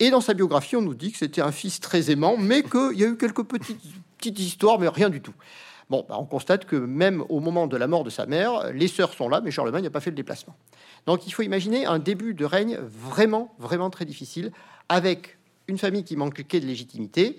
[0.00, 2.98] Et dans sa biographie, on nous dit que c'était un fils très aimant, mais qu'il
[2.98, 3.80] y a eu quelques petites
[4.18, 5.34] petite histoire, mais rien du tout.
[5.88, 8.88] Bon, bah, on constate que même au moment de la mort de sa mère, les
[8.88, 10.54] sœurs sont là, mais Charlemagne n'a pas fait le déplacement.
[11.06, 14.52] Donc il faut imaginer un début de règne vraiment, vraiment très difficile,
[14.90, 17.38] avec une famille qui manquait de légitimité.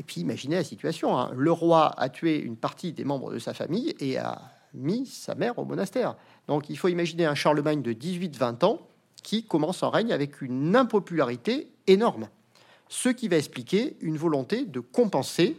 [0.00, 1.16] Et puis imaginez la situation.
[1.16, 1.30] Hein.
[1.36, 4.40] Le roi a tué une partie des membres de sa famille et a
[4.72, 6.16] mis sa mère au monastère.
[6.48, 8.80] Donc il faut imaginer un Charlemagne de 18-20 ans
[9.24, 12.28] qui commence en règne avec une impopularité énorme.
[12.88, 15.56] Ce qui va expliquer une volonté de compenser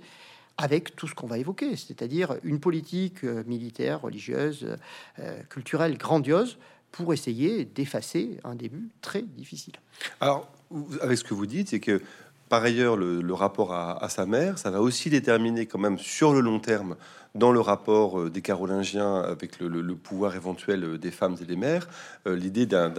[0.57, 4.77] avec tout ce qu'on va évoquer, c'est-à-dire une politique euh, militaire, religieuse,
[5.19, 6.57] euh, culturelle grandiose
[6.93, 9.73] pour essayer d'effacer un début très difficile.
[10.21, 10.47] Alors,
[11.01, 12.01] avec ce que vous dites, c'est que
[12.49, 16.41] par ailleurs, le, rapport à, sa mère, ça va aussi déterminer quand même sur le
[16.41, 16.95] long terme,
[17.33, 21.57] dans le rapport euh, des Carolingiens avec le, pouvoir éventuel euh, des femmes et des
[21.57, 21.87] mères,
[22.27, 22.93] euh, l'idée d'un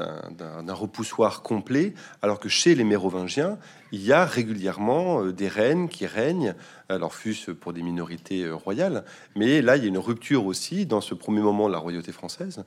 [0.69, 3.59] repoussoir complet, alors que chez les Mérovingiens,
[3.93, 6.55] il y a régulièrement des reines qui règnent,
[6.89, 9.05] alors fût-ce pour des minorités royales,
[9.37, 12.11] mais là, il y a une rupture aussi dans ce premier moment de la royauté
[12.11, 12.65] française,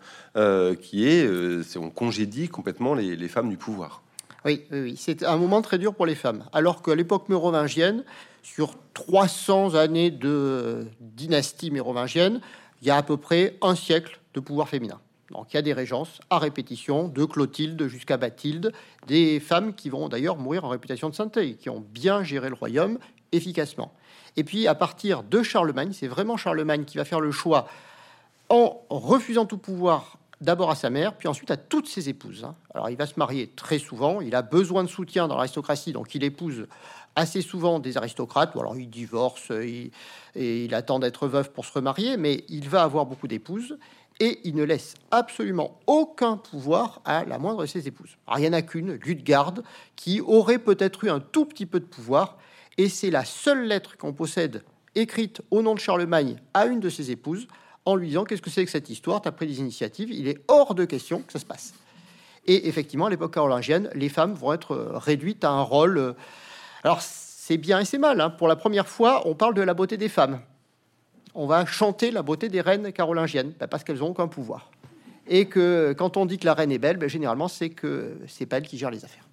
[0.82, 1.28] qui est,
[1.78, 4.02] on congédie complètement les femmes du pouvoir.
[4.45, 6.45] Oui, c'est un moment très dur pour les femmes.
[6.54, 8.04] Alors qu'à l'époque mérovingienne,
[8.41, 12.39] sur 300 années de dynastie mérovingienne,
[12.82, 14.99] il y a à peu près un siècle de pouvoir féminin.
[15.32, 18.71] Donc il y a des régences à répétition, de Clotilde jusqu'à Bathilde,
[19.08, 22.56] des femmes qui vont d'ailleurs mourir en réputation de sainteté, qui ont bien géré le
[22.56, 22.97] royaume
[23.32, 23.91] efficacement.
[24.38, 27.67] Et puis à partir de Charlemagne, c'est vraiment Charlemagne qui va faire le choix,
[28.49, 32.43] en refusant tout pouvoir d'abord à sa mère, puis ensuite à toutes ses épouses.
[32.43, 32.56] Hein.
[32.73, 36.15] Alors il va se marier très souvent, il a besoin de soutien dans l'aristocratie, donc
[36.15, 36.67] il épouse
[37.15, 39.91] assez souvent des aristocrates, ou alors il divorce et
[40.36, 43.78] il attend d'être veuf pour se remarier, mais il va avoir beaucoup d'épouses
[44.19, 48.17] et il ne laisse absolument aucun pouvoir à la moindre de ses épouses.
[48.28, 49.63] Alors, il en a qu'une, Ludgarde,
[49.95, 52.38] qui aurait peut-être eu un tout petit peu de pouvoir,
[52.78, 54.63] et c'est la seule lettre qu'on possède
[54.95, 57.47] écrite au nom de Charlemagne à une de ses épouses,
[57.86, 60.28] en lui disant qu'est-ce que c'est que cette histoire, tu as pris des initiatives, il
[60.28, 61.74] est hors de question que ça se passe.
[62.46, 65.98] Et effectivement, à l'époque carolingienne, les femmes vont être euh, réduites à un rôle.
[65.98, 66.13] Euh,
[66.84, 68.22] alors, c'est bien et c'est mal.
[68.22, 68.30] Hein.
[68.30, 70.39] Pour la première fois, on parle de la beauté des femmes.
[71.36, 74.72] On va chanter la beauté des reines carolingiennes, ben, parce qu'elles ont aucun pouvoir.
[75.28, 78.46] Et que quand on dit que la reine est belle, ben, généralement, c'est que c'est
[78.46, 79.24] pas elle qui gère les affaires.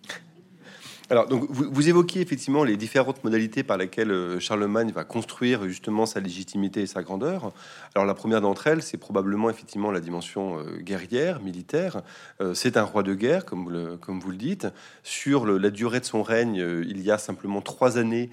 [1.09, 5.69] Alors, donc, vous, vous, évoquiez effectivement les différentes modalités par lesquelles euh, Charlemagne va construire
[5.69, 7.53] justement sa légitimité et sa grandeur.
[7.95, 12.03] Alors, la première d'entre elles, c'est probablement effectivement la dimension euh, guerrière, militaire.
[12.41, 14.67] Euh, c'est un roi de guerre, comme vous le, dites.
[15.05, 18.29] Sur la durée de son règne, il y a simplement trois années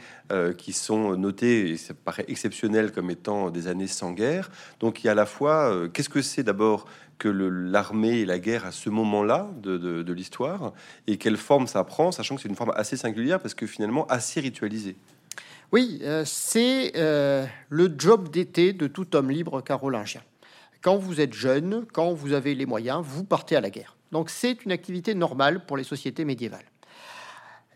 [0.57, 4.49] qui sont notées, et ça paraît exceptionnel comme étant des années sans guerre.
[4.79, 6.86] Donc, il y a à la fois, qu'est-ce que c'est d'abord
[7.23, 10.73] que l'armée et la guerre à ce moment-là de, l'histoire
[11.07, 14.05] et quelle forme ça prend, sachant que c'est une forme assez singulière parce que finalement
[14.07, 14.97] assez ritualisée.
[15.71, 20.21] Oui, euh, c'est euh, le job d'été de tout homme libre carolingien.
[20.81, 23.95] Quand vous êtes jeune, quand vous avez les moyens, vous partez à la guerre.
[24.12, 26.69] Donc c'est une activité normale pour les sociétés médiévales.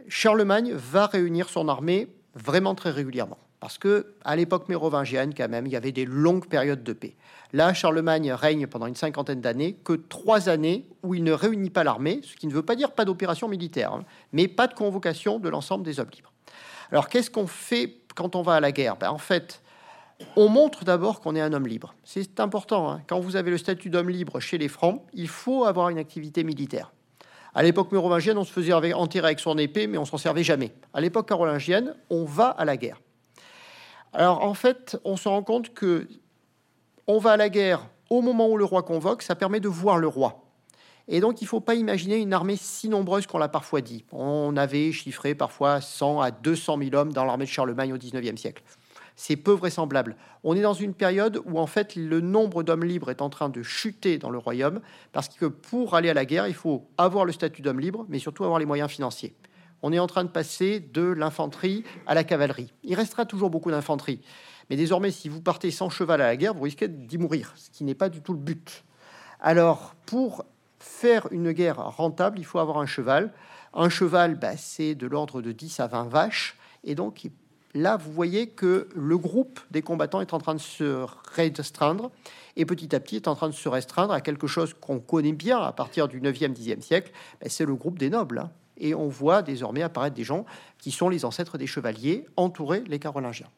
[0.09, 3.39] Charlemagne va réunir son armée vraiment très régulièrement.
[3.67, 7.17] Parce que à l'époque mérovingienne, quand même, il y avait des longues périodes de paix.
[7.51, 11.83] Là, Charlemagne règne pendant une cinquantaine d'années, que trois années où il ne réunit pas
[11.83, 15.37] l'armée, ce qui ne veut pas dire pas d'opération militaire, hein, mais pas de convocation
[15.37, 16.31] de l'ensemble des hommes libres.
[16.93, 18.95] Alors, qu'est-ce qu'on fait quand on va à la guerre?
[18.95, 19.61] Ben, En fait,
[20.37, 21.93] on montre d'abord qu'on est un homme libre.
[22.05, 22.89] C'est important.
[22.89, 23.01] Hein.
[23.05, 26.45] Quand vous avez le statut d'homme libre chez les Francs, il faut avoir une activité
[26.45, 26.93] militaire.
[27.53, 30.71] À l'époque mérovingienne, on se faisait enterrer avec son épée, mais on s'en servait jamais.
[30.93, 33.01] À l'époque carolingienne, on va à la guerre.
[34.13, 36.07] Alors en fait, on se rend compte que
[37.07, 39.97] on va à la guerre au moment où le roi convoque, ça permet de voir
[39.97, 40.43] le roi.
[41.09, 44.03] Et donc, il ne faut pas imaginer une armée si nombreuse qu'on l'a parfois dit.
[44.11, 48.39] On avait chiffré parfois 100 à 200 000 hommes dans l'armée de Charlemagne au XIXe
[48.39, 48.63] siècle.
[49.15, 50.15] C'est peu vraisemblable.
[50.43, 53.49] On est dans une période où, en fait, le nombre d'hommes libres est en train
[53.49, 54.81] de chuter dans le royaume,
[55.13, 58.19] parce que pour aller à la guerre, il faut avoir le statut d'homme libre, mais
[58.19, 59.33] surtout avoir les moyens financiers
[59.81, 62.73] on est en train de passer de l'infanterie à la cavalerie.
[62.83, 64.21] Il restera toujours beaucoup d'infanterie.
[64.69, 67.69] Mais désormais, si vous partez sans cheval à la guerre, vous risquez d'y mourir, ce
[67.69, 68.83] qui n'est pas du tout le but.
[69.39, 70.45] Alors, pour
[70.79, 73.31] faire une guerre rentable, il faut avoir un cheval.
[73.73, 76.57] Un cheval, bah, c'est de l'ordre de 10 à 20 vaches.
[76.83, 77.29] Et donc,
[77.73, 82.11] là, vous voyez que le groupe des combattants est en train de se restreindre.
[82.55, 85.33] Et petit à petit, est en train de se restreindre à quelque chose qu'on connaît
[85.33, 87.11] bien à partir du 9e, 10e siècle.
[87.39, 88.39] Bah, c'est le groupe des nobles.
[88.39, 90.45] Hein et on voit désormais apparaître des gens
[90.79, 93.49] qui sont les ancêtres des chevaliers, entourer les Carolingiens.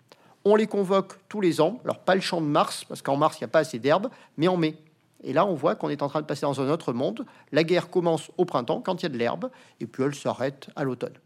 [0.45, 3.37] On les convoque tous les ans, alors pas le champ de mars, parce qu'en mars
[3.37, 4.77] il n'y a pas assez d'herbe, mais en mai.
[5.23, 7.25] Et là, on voit qu'on est en train de passer dans un autre monde.
[7.51, 9.49] La guerre commence au printemps, quand il y a de l'herbe,
[9.81, 11.17] et puis elle s'arrête à l'automne.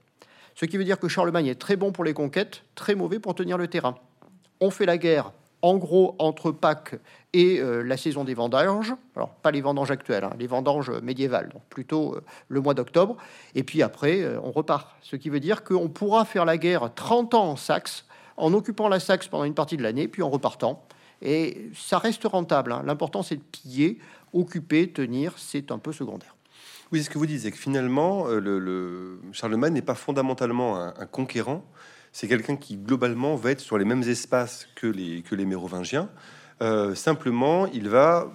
[0.56, 3.36] Ce qui veut dire que Charlemagne est très bon pour les conquêtes, très mauvais pour
[3.36, 3.96] tenir le terrain.
[4.60, 5.32] On fait la guerre
[5.64, 6.96] en gros entre Pâques
[7.32, 8.94] et euh, la saison des vendanges.
[9.16, 13.16] Alors, pas les vendanges actuelles, hein, les vendanges médiévales, donc plutôt euh, le mois d'octobre.
[13.56, 14.90] Et puis après, euh, on repart.
[15.02, 18.90] Ce qui veut dire qu'on pourra faire la guerre 30 ans en Saxe, en occupant
[18.90, 20.86] la Saxe pendant une partie de l'année, puis en repartant.
[21.22, 22.74] Et ça reste rentable.
[22.74, 22.84] Hein.
[22.86, 24.00] L'important, c'est de piller,
[24.34, 25.34] occuper, tenir.
[25.38, 26.36] C'est un peu secondaire.
[26.92, 31.64] Oui, ce que vous disiez, que finalement, le, Charlemagne n'est pas fondamentalement un conquérant,
[32.14, 36.10] c'est quelqu'un qui globalement va être sur les mêmes espaces que les, mérovingiens.
[36.62, 38.32] Euh, simplement, il va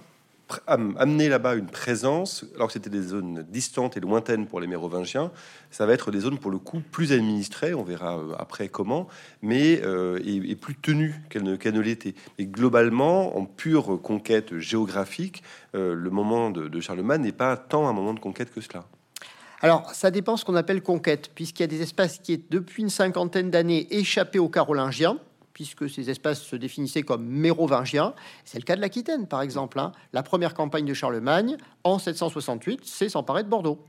[0.65, 5.31] amener là-bas une présence, alors que c'était des zones distantes et lointaines pour les mérovingiens,
[5.69, 9.07] ça va être des zones pour le coup plus administrées, on verra euh, après comment,
[9.43, 12.15] mais euh, et, plus tenues qu'elles ne, ne l'était.
[12.39, 15.41] Et globalement, en pure conquête géographique,
[15.73, 18.85] le moment de Charlemagne n'est pas tant un moment de conquête que cela.
[19.61, 22.89] Alors, ça dépend ce qu'on appelle conquête, puisqu'il y a des espaces qui, depuis une
[22.89, 25.17] cinquantaine d'années, échappés aux Carolingiens,
[25.51, 28.13] puisque ces espaces se définissaient comme mérovingiens.
[28.45, 29.77] C'est le cas de l'Aquitaine, par exemple.
[29.77, 29.91] Hein.
[30.13, 33.83] La première campagne de Charlemagne, en 768, c'est s'emparer de Bordeaux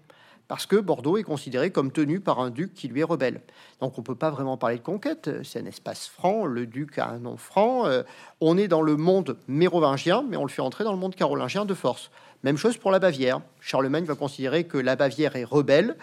[0.50, 3.40] parce que Bordeaux est considéré comme tenu par un duc qui lui est rebelle.
[3.80, 6.98] Donc on ne peut pas vraiment parler de conquête, c'est un espace franc, le duc
[6.98, 8.02] a un nom franc, euh,
[8.40, 11.66] on est dans le monde mérovingien, mais on le fait entrer dans le monde carolingien
[11.66, 12.10] de force.
[12.42, 13.40] Même chose pour la Bavière.
[13.60, 15.96] Charlemagne va considérer que la Bavière est rebelle.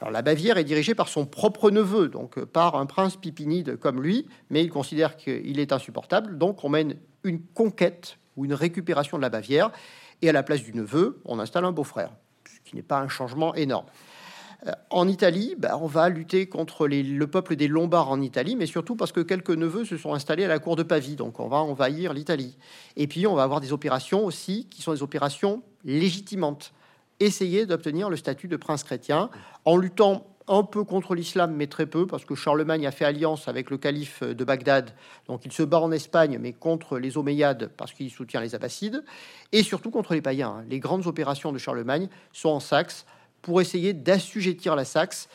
[0.00, 3.76] Alors la Bavière est dirigée par son propre neveu, donc euh, par un prince pipinide
[3.78, 8.54] comme lui, mais il considère qu'il est insupportable, donc on mène une conquête ou une
[8.54, 9.72] récupération de la Bavière,
[10.22, 12.12] et à la place du neveu, on installe un beau-frère,
[12.44, 13.86] ce qui n'est pas un changement énorme.
[14.66, 18.66] Euh, en Italie, bah, on va lutter contre le peuple des Lombards en Italie, mais
[18.66, 21.48] surtout parce que quelques neveux se sont installés à la cour de Pavie, donc on
[21.48, 22.56] va envahir l'Italie.
[22.96, 26.72] Et puis on va avoir des opérations aussi qui sont des opérations légitimantes.
[27.20, 29.30] Essayer d'obtenir le statut de prince chrétien
[29.64, 33.48] en luttant un peu contre l'islam, mais très peu, parce que Charlemagne a fait alliance
[33.48, 34.92] avec le calife de Bagdad,
[35.26, 39.04] donc il se bat en Espagne, mais contre les Omeyyades, parce qu'il soutient les Abbassides,
[39.52, 40.64] et surtout contre les païens.
[40.68, 43.04] Les grandes opérations de Charlemagne sont en Saxe,
[43.48, 45.26] pour essayer d'assujettir la Saxe.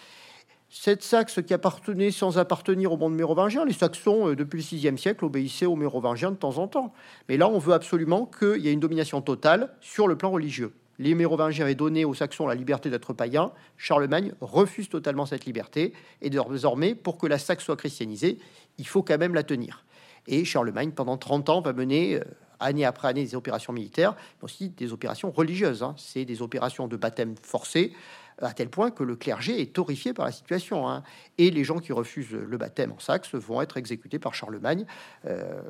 [0.70, 4.98] Cette Saxe qui appartenait sans appartenir au monde mérovingien, les Saxons, euh, depuis le VIe
[5.00, 6.94] siècle, obéissaient aux mérovingiens de temps en temps.
[7.28, 10.76] Mais là, on veut absolument qu'il y ait une domination totale sur le plan religieux.
[11.00, 15.94] les Mérovingiens avaient donné aux Saxons la liberté d'être païens, Charlemagne refuse totalement cette liberté,
[16.22, 18.38] et désormais, pour que la Saxe soit christianisée,
[18.78, 19.86] il faut quand même la tenir.
[20.28, 22.24] Et Charlemagne, pendant 30 ans, va mener euh,
[22.64, 25.84] année après année des opérations militaires, mais aussi des opérations religieuses.
[25.84, 25.96] Hein.
[25.98, 27.94] C'est des opérations de baptême forcé,
[28.42, 30.90] à tel point que le clergé est horrifié par la situation.
[30.90, 31.04] Hein.
[31.38, 34.86] Et les gens qui refusent le baptême en Saxe vont être exécutés par Charlemagne.
[35.26, 35.62] Euh,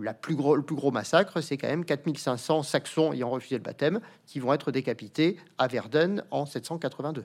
[0.00, 4.00] la plus le plus gros massacre, c'est quand même 4500 Saxons ayant refusé le baptême
[4.26, 7.24] qui vont être décapités à Verdun en 782.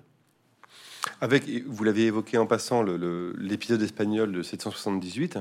[1.21, 5.39] Avec, vous l'avez évoqué en passant, l'épisode espagnol de 778,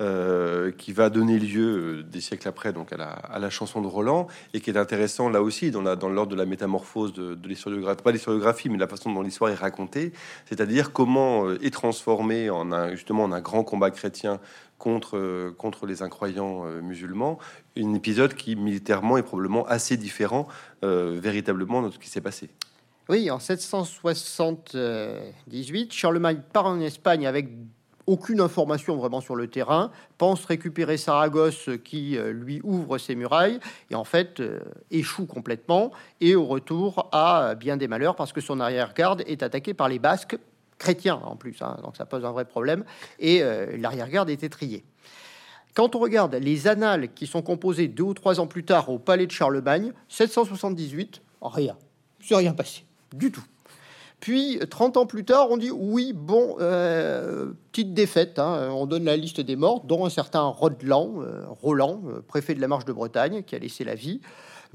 [0.00, 4.28] euh, qui va donner lieu euh, des siècles après donc à la, chanson de Roland,
[4.54, 8.10] et qui est intéressant là aussi dans l'ordre de la métamorphose de, de l'historiographie, pas
[8.10, 10.14] l'historiographie, mais la façon dont l'histoire est racontée,
[10.46, 14.40] c'est-à-dire comment euh, est transformé en un, justement en un grand combat chrétien
[14.78, 17.38] contre, contre les incroyants musulmans,
[17.76, 20.48] un épisode qui militairement est probablement assez différent
[20.82, 22.48] véritablement de ce qui s'est passé.
[23.10, 27.48] Oui, en 778, Charlemagne part en Espagne avec
[28.06, 33.58] aucune information vraiment sur le terrain, pense récupérer Saragosse qui euh, lui ouvre ses murailles
[33.90, 34.60] et en fait euh,
[34.92, 39.74] échoue complètement et au retour a bien des malheurs parce que son arrière-garde est attaqué
[39.74, 40.38] par les Basques
[40.78, 42.84] chrétiens en plus, hein, donc ça pose un vrai problème
[43.18, 44.84] et euh, l'arrière-garde est étriée.
[45.74, 49.00] Quand on regarde les annales qui sont composées deux ou trois ans plus tard au
[49.00, 51.76] palais de Charlemagne, 778, rien,
[52.20, 53.44] c'est rien passé du tout.
[54.20, 59.04] Puis, 30 ans plus tard, on dit oui, bon, euh, petite défaite, hein, on donne
[59.04, 62.84] la liste des morts, dont un certain Rodeland, euh, Roland, euh, préfet de la Marche
[62.84, 64.20] de Bretagne, qui a laissé la vie.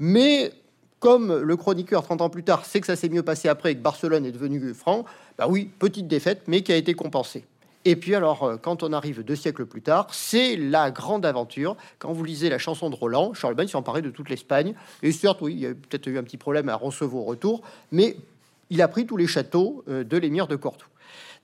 [0.00, 0.52] Mais
[0.98, 3.76] comme le chroniqueur, 30 ans plus tard, sait que ça s'est mieux passé après et
[3.76, 5.04] que Barcelone est devenu franc,
[5.38, 7.44] bah oui, petite défaite, mais qui a été compensée.
[7.88, 11.76] Et puis alors, euh, quand on arrive deux siècles plus tard, c'est la grande aventure.
[12.00, 14.74] Quand vous lisez la chanson de Roland, Charlemagne s'est emparé de toute l'Espagne.
[15.04, 17.62] Et certes, oui, il y a peut-être eu un petit problème à Roncevaux au retour,
[17.92, 18.16] mais
[18.70, 20.88] il a pris tous les châteaux euh, de l'émir de Cordoue.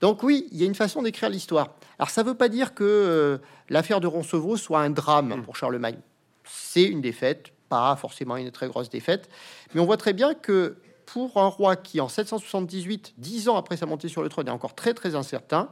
[0.01, 1.69] Donc oui, il y a une façon d'écrire l'histoire.
[1.97, 3.37] Alors ça ne veut pas dire que euh,
[3.69, 5.43] l'affaire de Roncevaux soit un drame mm.
[5.43, 5.99] pour Charlemagne.
[6.43, 9.29] C'est une défaite, pas forcément une très grosse défaite,
[9.73, 10.75] mais on voit très bien que
[11.05, 14.51] pour un roi qui en 778, dix ans après sa montée sur le trône, est
[14.51, 15.69] encore très très incertain,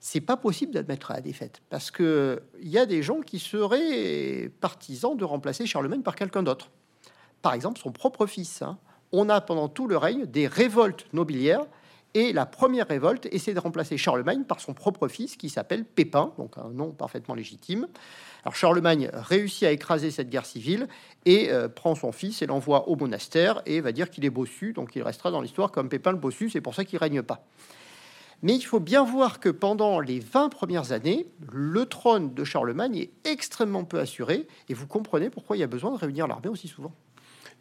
[0.00, 4.50] c'est pas possible d'admettre la défaite parce que il y a des gens qui seraient
[4.60, 6.70] partisans de remplacer Charlemagne par quelqu'un d'autre.
[7.42, 8.62] Par exemple, son propre fils.
[8.62, 8.78] Hein.
[9.12, 11.64] On a pendant tout le règne des révoltes nobiliaires
[12.14, 16.32] et la première révolte essaie de remplacer Charlemagne par son propre fils qui s'appelle Pépin,
[16.38, 17.86] donc un nom parfaitement légitime.
[18.44, 20.88] Alors Charlemagne réussit à écraser cette guerre civile
[21.26, 24.72] et euh, prend son fils et l'envoie au monastère et va dire qu'il est bossu,
[24.72, 27.44] donc il restera dans l'histoire comme Pépin le bossu, c'est pour ça qu'il règne pas.
[28.42, 32.96] Mais il faut bien voir que pendant les 20 premières années, le trône de Charlemagne
[32.96, 36.48] est extrêmement peu assuré, et vous comprenez pourquoi il y a besoin de réunir l'armée
[36.48, 36.92] aussi souvent.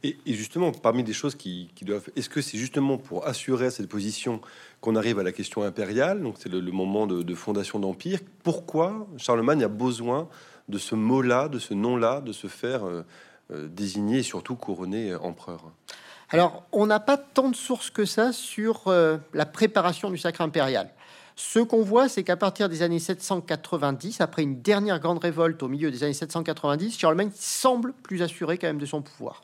[0.03, 2.07] Et, justement, parmi des choses qui, doivent...
[2.15, 4.41] Est-ce que c'est justement pour assurer cette position
[4.79, 8.19] qu'on arrive à la question impériale Donc c'est le, moment de, fondation d'empire.
[8.43, 10.29] Pourquoi Charlemagne a besoin
[10.69, 13.01] de ce mot-là, de ce nom-là, de se faire euh,
[13.51, 15.71] euh, désigner et surtout couronner empereur?
[16.29, 20.41] Alors, on n'a pas tant de sources que ça sur euh, la préparation du sacre
[20.41, 20.89] impérial.
[21.37, 25.69] Ce qu'on voit, c'est qu'à partir des années 790, après une dernière grande révolte au
[25.69, 29.41] milieu des années 790, Charlemagne semble plus assuré quand même de son pouvoir.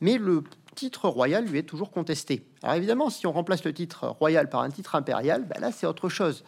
[0.00, 0.44] Mais le
[0.76, 2.46] titre royal lui est toujours contesté.
[2.62, 5.86] Alors évidemment, si on remplace le titre royal par un titre impérial, ben là c'est
[5.86, 6.44] autre chose.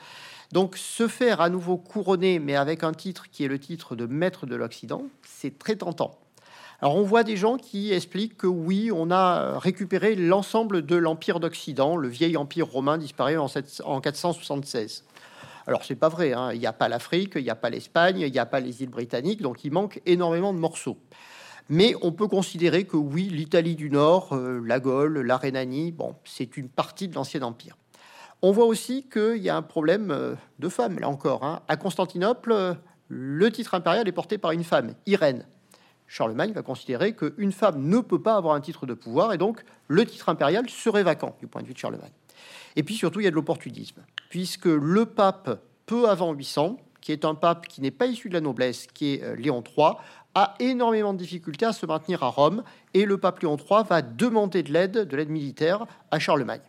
[0.52, 4.06] Donc se faire à nouveau couronner, mais avec un titre qui est le titre de
[4.06, 6.18] maître de l'Occident, c'est très tentant.
[6.80, 11.40] Alors on voit des gens qui expliquent que oui, on a récupéré l'ensemble de l'empire
[11.40, 15.04] d'Occident, le vieil empire romain disparu en, 476.
[15.66, 16.50] Alors c'est pas vrai, hein.
[16.52, 18.82] il n'y a pas l'Afrique, il n'y a pas l'Espagne, il n'y a pas les
[18.82, 20.98] îles britanniques, donc il manque énormément de morceaux.
[21.68, 26.14] Mais on peut considérer que oui, l'Italie du Nord, euh, la Gaule, la Rhénanie, bon,
[26.24, 27.76] c'est une partie de l'ancien empire.
[28.42, 31.42] On voit aussi qu'il y a un problème euh, de femmes, là encore.
[31.42, 31.62] Hein.
[31.66, 32.74] À Constantinople, euh,
[33.08, 35.44] le titre impérial est porté par une femme, Irène.
[36.08, 39.64] Charlemagne va considérer qu'une femme ne peut pas avoir un titre de pouvoir et donc
[39.88, 42.12] le titre impérial serait vacant du point de vue de Charlemagne.
[42.76, 47.12] Et puis surtout, il y a de l'opportunisme, puisque le pape, peu avant 800, qui
[47.12, 49.92] est un pape qui n'est pas issu de la noblesse, qui est euh, Léon III,
[50.34, 54.02] a énormément de difficultés à se maintenir à Rome, et le pape Léon III va
[54.02, 56.60] demander de l'aide, de l'aide militaire, à Charlemagne.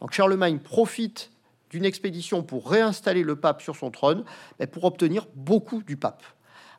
[0.00, 1.30] Donc Charlemagne profite
[1.70, 4.24] d'une expédition pour réinstaller le pape sur son trône,
[4.60, 6.22] mais pour obtenir beaucoup du pape.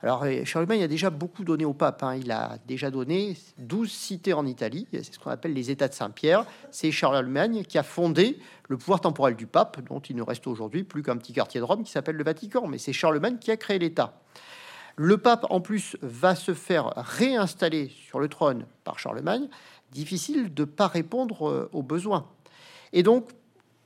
[0.01, 2.03] Alors, euh, Charlemagne a déjà beaucoup donné au pape.
[2.03, 2.15] Hein.
[2.15, 4.87] Il a déjà donné 12 cités en Italie.
[4.91, 6.45] C'est ce qu'on appelle les États de Saint-Pierre.
[6.71, 8.39] C'est Charlemagne qui a fondé
[8.69, 11.65] le pouvoir temporel du pape, dont il ne reste aujourd'hui plus qu'un petit quartier de
[11.65, 12.67] Rome qui s'appelle le Vatican.
[12.67, 14.13] Mais c'est Charlemagne qui a créé l'État.
[14.95, 19.47] Le pape, en plus, va se faire réinstaller sur le trône par Charlemagne,
[19.91, 22.27] difficile de pas répondre aux besoins.
[22.91, 23.29] Et donc,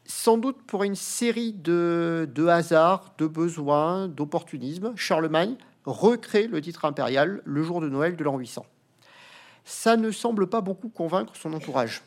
[0.06, 5.56] sans doute pour une série de, de hasards, de besoins, d'opportunisme, Charlemagne
[5.86, 8.66] recrée le titre impérial le jour de Noël de l'an 800.
[9.66, 12.02] Ça ne semble pas beaucoup convaincre son entourage.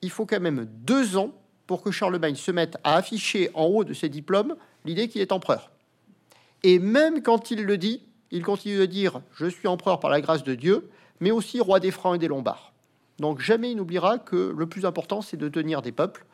[0.00, 1.32] Il faut quand même deux ans
[1.66, 5.32] pour que Charlemagne se mette à afficher en haut de ses diplômes l'idée qu'il est
[5.32, 5.70] empereur.
[6.62, 10.20] Et même quand il le dit, il continue de dire Je suis empereur par la
[10.20, 10.88] grâce de Dieu,
[11.20, 12.72] mais aussi roi des Francs et des Lombards.
[13.18, 16.24] Donc jamais il n'oubliera que le plus important, c'est de tenir des peuples.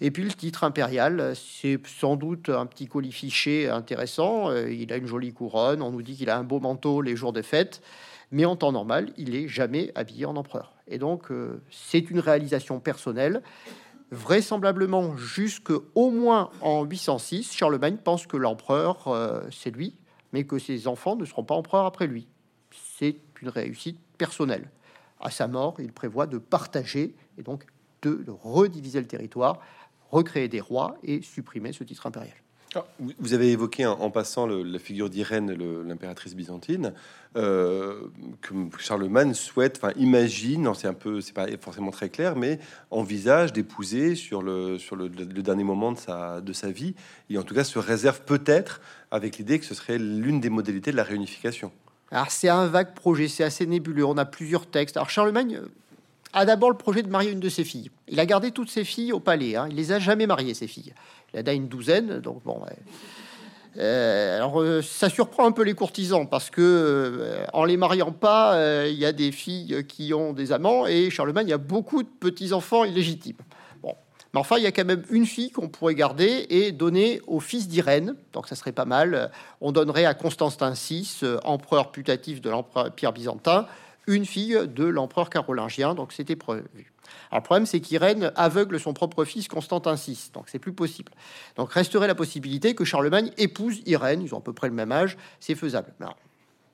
[0.00, 4.50] Et puis le titre impérial, c'est sans doute un petit colifiché intéressant.
[4.50, 7.16] Euh, il a une jolie couronne, on nous dit qu'il a un beau manteau les
[7.16, 7.82] jours de fête,
[8.30, 10.74] mais en temps normal, il est jamais habillé en empereur.
[10.86, 13.42] Et donc euh, c'est une réalisation personnelle.
[14.12, 19.96] Vraisemblablement, jusqu'au moins en 806, Charlemagne pense que l'empereur, euh, c'est lui,
[20.32, 22.28] mais que ses enfants ne seront pas empereurs après lui.
[22.70, 24.70] C'est une réussite personnelle.
[25.20, 27.64] À sa mort, il prévoit de partager et donc
[28.02, 29.58] de rediviser le territoire
[30.10, 32.36] recréer des rois et supprimer ce titre impérial.
[32.74, 32.84] Ah,
[33.18, 35.52] vous avez évoqué en, passant la figure d'Irène,
[35.86, 36.92] l'impératrice byzantine,
[37.36, 38.08] euh,
[38.42, 42.58] que Charlemagne souhaite, enfin imagine, c'est un peu, c'est pas forcément très clair, mais
[42.90, 46.94] envisage d'épouser sur le sur le, dernier moment de sa de sa vie,
[47.30, 50.90] et en tout cas se réserve peut-être avec l'idée que ce serait l'une des modalités
[50.90, 51.72] de la réunification.
[52.10, 54.04] Alors c'est un vague projet, c'est assez nébuleux.
[54.04, 54.98] On a plusieurs textes.
[54.98, 55.62] Alors Charlemagne
[56.32, 57.90] a d'abord le projet de marier une de ses filles.
[58.08, 59.56] Il a gardé toutes ses filles au palais.
[59.56, 59.66] Hein.
[59.70, 60.92] Il les a jamais mariées, ses filles.
[61.34, 62.62] Il en a une douzaine, donc bon.
[63.76, 68.12] Euh, alors, euh, ça surprend un peu les courtisans parce que euh, en les mariant
[68.12, 72.08] pas, il y a des filles qui ont des amants et Charlemagne, a beaucoup de
[72.08, 73.36] petits enfants illégitimes.
[73.82, 73.94] Bon,
[74.32, 77.40] mais enfin, il y a quand même une fille qu'on pourrait garder et donner au
[77.40, 78.16] fils d'Irène.
[78.32, 79.30] Donc, ça serait pas mal.
[79.60, 82.50] On donnerait à Constantin VI, empereur putatif de
[82.96, 83.66] Pierre byzantin,
[84.08, 86.92] une fille de l'empereur carolingien, donc c'était prévu.
[87.30, 91.12] Alors, le problème, c'est qu'Irène aveugle son propre fils Constantin VI, donc c'est plus possible.
[91.56, 94.92] Donc resterait la possibilité que Charlemagne épouse Irène, ils ont à peu près le même
[94.92, 95.92] âge, c'est faisable.
[96.00, 96.06] Mais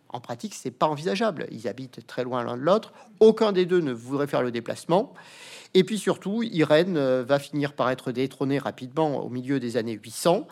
[0.08, 1.46] en pratique, c'est pas envisageable.
[1.50, 5.12] Ils habitent très loin l'un de l'autre, aucun des deux ne voudrait faire le déplacement.
[5.74, 9.98] Et puis surtout, Irène euh, va finir par être détrônée rapidement au milieu des années
[10.00, 10.46] 800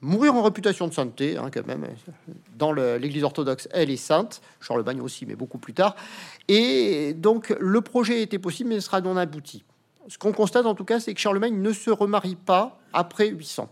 [0.00, 1.86] mourir en réputation de sainteté, hein, quand même.
[2.56, 4.40] Dans l'Église orthodoxe, elle est sainte.
[4.60, 5.96] Charlemagne aussi, mais beaucoup plus tard.
[6.48, 9.64] Et donc, le projet était possible, mais ne sera non abouti.
[10.08, 13.68] Ce qu'on constate, en tout cas, c'est que Charlemagne ne se remarie pas après 800.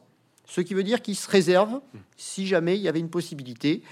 [0.46, 1.80] Ce qui veut dire qu'il se réserve,
[2.16, 3.82] si jamais il y avait une possibilité,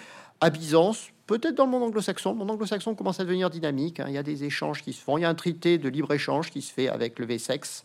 [0.41, 2.35] à Byzance, peut-être dans le monde anglo-saxon.
[2.35, 4.01] Monde anglo-saxon commence à devenir dynamique.
[4.01, 4.07] Hein.
[4.09, 5.17] Il y a des échanges qui se font.
[5.19, 7.85] Il y a un traité de libre-échange qui se fait avec le Wessex.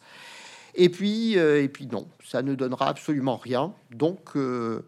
[0.75, 3.73] Et puis, euh, et puis non, ça ne donnera absolument rien.
[3.91, 4.85] Donc, euh,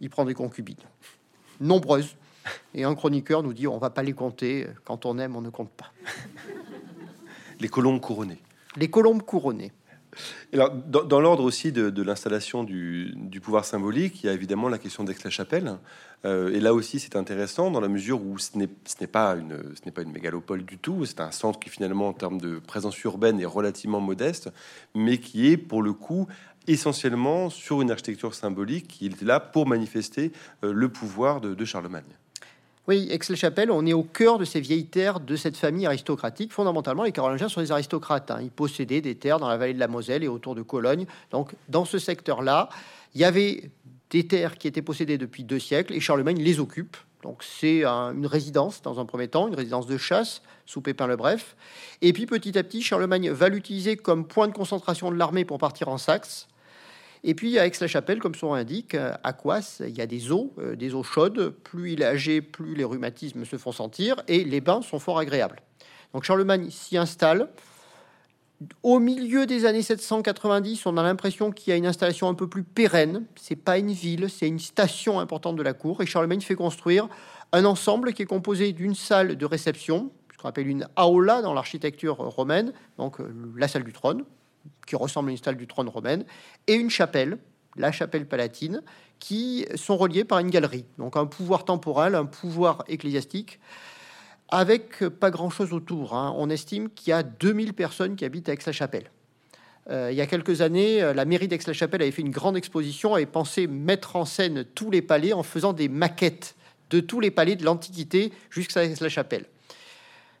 [0.00, 0.76] il prend des concubines,
[1.60, 2.16] nombreuses.
[2.74, 4.66] Et un chroniqueur nous dit on va pas les compter.
[4.84, 5.92] Quand on aime, on ne compte pas.
[7.60, 8.42] Les colombes couronnées.
[8.76, 9.72] Les colombes couronnées.
[10.52, 15.78] Dans, l'ordre aussi de, l'installation du, pouvoir symbolique, il y a évidemment la question d'Aix-la-Chapelle.
[16.24, 20.64] Euh, et là aussi, c'est intéressant dans la mesure où ce n'est pas, une, mégalopole
[20.64, 21.04] du tout.
[21.04, 24.50] C'est un centre qui, finalement, en termes de présence urbaine, est relativement modeste,
[24.94, 26.26] mais qui est, pour le coup,
[26.66, 32.04] essentiellement sur une architecture symbolique qui est là pour manifester euh, le pouvoir de Charlemagne.
[32.86, 36.52] Oui, Aix-la-Chapelle, on est au cœur de ces vieilles terres de cette famille aristocratique.
[36.52, 38.30] Fondamentalement, les Carolingiens sont des aristocrates.
[38.30, 38.40] Hein.
[38.42, 41.06] Ils possédaient des terres dans la vallée de la Moselle et autour de Cologne.
[41.30, 42.68] Donc, dans ce secteur-là,
[43.14, 43.70] il y avait
[44.10, 46.98] des terres qui étaient possédées depuis deux siècles et Charlemagne les occupe.
[47.22, 51.16] Donc, c'est une résidence dans un premier temps, une résidence de chasse sous Pépin le
[51.16, 51.56] Bref.
[52.02, 55.56] Et puis, petit à petit, Charlemagne va l'utiliser comme point de concentration de l'armée pour
[55.56, 56.48] partir en Saxe.
[57.26, 60.52] Et puis à Aix-la-Chapelle, comme son nom indique, à Coisse, il y a des eaux,
[60.58, 61.54] euh, des eaux chaudes.
[61.64, 65.18] Plus il est âgé, plus les rhumatismes se font sentir et les bains sont fort
[65.18, 65.62] agréables.
[66.12, 67.48] Donc Charlemagne s'y installe.
[68.82, 72.46] Au milieu des années 790, on a l'impression qu'il y a une installation un peu
[72.46, 73.24] plus pérenne.
[73.36, 76.02] C'est pas une ville, c'est une station importante de la cour.
[76.02, 77.08] Et Charlemagne fait construire
[77.52, 81.54] un ensemble qui est composé d'une salle de réception, ce qu'on appelle une aula dans
[81.54, 84.24] l'architecture romaine, donc euh, la salle du trône,
[84.86, 86.24] qui ressemble à une salle du trône romaine,
[86.66, 87.38] et une chapelle,
[87.76, 88.82] la chapelle palatine,
[89.18, 90.84] qui sont reliées par une galerie.
[90.98, 93.58] Donc un pouvoir temporel, un pouvoir ecclésiastique,
[94.48, 96.14] avec pas grand-chose autour.
[96.14, 96.34] Hein.
[96.36, 99.10] On estime qu'il y a 2000 personnes qui habitent à Aix-la-Chapelle.
[99.90, 103.16] Euh, il y a quelques années, euh, la mairie d'Aix-la-Chapelle avait fait une grande exposition
[103.16, 106.54] et pensé mettre en scène tous les palais en faisant des maquettes
[106.90, 109.46] de tous les palais de l'Antiquité jusqu'à Aix-la-Chapelle.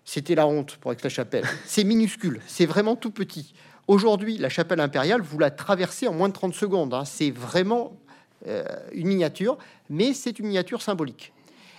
[0.04, 1.44] C'était la honte pour Aix-la-Chapelle.
[1.66, 3.54] C'est minuscule, c'est vraiment tout petit.
[3.86, 6.94] Aujourd'hui, la chapelle impériale, vous la traversez en moins de 30 secondes.
[6.94, 7.04] Hein.
[7.04, 7.96] C'est vraiment
[8.46, 9.58] euh, une miniature,
[9.90, 11.32] mais c'est une miniature symbolique.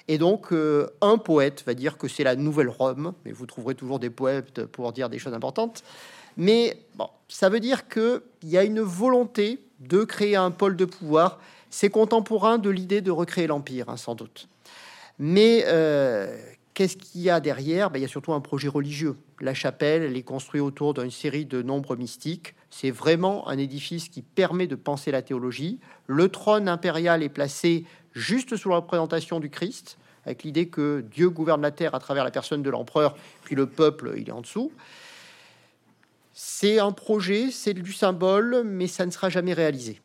[0.07, 3.73] Et donc, euh, un poète va dire que c'est la nouvelle Rome, mais vous trouverez
[3.73, 5.83] toujours des poètes pour dire des choses importantes.
[6.37, 10.85] Mais bon, ça veut dire qu'il y a une volonté de créer un pôle de
[10.85, 11.39] pouvoir.
[11.71, 14.47] C'est contemporain de l'idée de recréer l'Empire, hein, sans doute.
[15.17, 16.37] Mais euh,
[16.75, 17.89] qu'est-ce qu'il y a derrière?
[17.89, 19.17] Ben, Il y a surtout un projet religieux.
[19.41, 22.53] La chapelle, elle est construite autour d'une série de nombres mystiques.
[22.69, 25.79] C'est vraiment un édifice qui permet de penser la théologie.
[26.05, 31.29] Le trône impérial est placé juste sous la représentation du Christ, avec l'idée que Dieu
[31.29, 34.41] gouverne la terre à travers la personne de l'empereur, puis le peuple, il est en
[34.41, 34.71] dessous.
[36.33, 40.01] C'est un projet, c'est du symbole, mais ça ne sera jamais réalisé.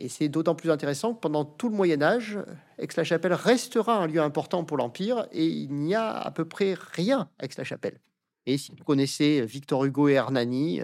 [0.00, 2.38] Et c'est d'autant plus intéressant que pendant tout le Moyen Âge,
[2.78, 7.28] Aix-la-Chapelle restera un lieu important pour l'Empire, et il n'y a à peu près rien
[7.40, 7.98] à Aix-la-Chapelle.
[8.46, 10.80] Et si vous connaissez Victor Hugo et Hernani,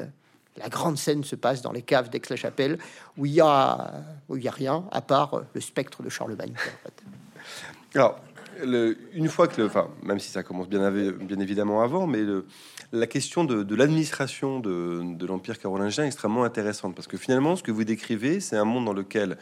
[0.56, 2.78] la grande scène se passe dans les caves d'Aix-la-Chapelle,
[3.16, 6.54] où il y a, a rien à part le spectre de Charlemagne.
[7.94, 8.18] Alors,
[8.62, 12.20] une fois que, enfin, même si ça commence bien, bien évidemment avant, mais
[12.92, 17.62] la question de, l'administration de, de l'Empire carolingien est extrêmement intéressante parce que finalement, ce
[17.62, 19.36] que vous décrivez, c'est un monde dans lequel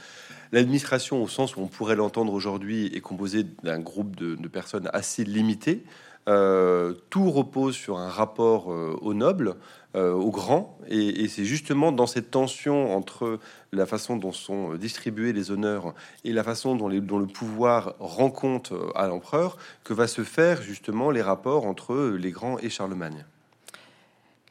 [0.52, 5.24] l'administration, au sens où on pourrait l'entendre aujourd'hui, est composée d'un groupe de, personnes assez
[5.24, 5.82] limité.
[6.28, 9.56] Euh, tout repose sur un rapport euh, aux nobles,
[9.96, 13.40] euh, aux grands, et, c'est justement dans cette tension entre
[13.72, 15.94] la façon dont sont distribués les honneurs
[16.24, 20.62] et la façon dont, dont le pouvoir rend compte à l'empereur que va se faire
[20.62, 23.24] justement les rapports entre les grands et Charlemagne.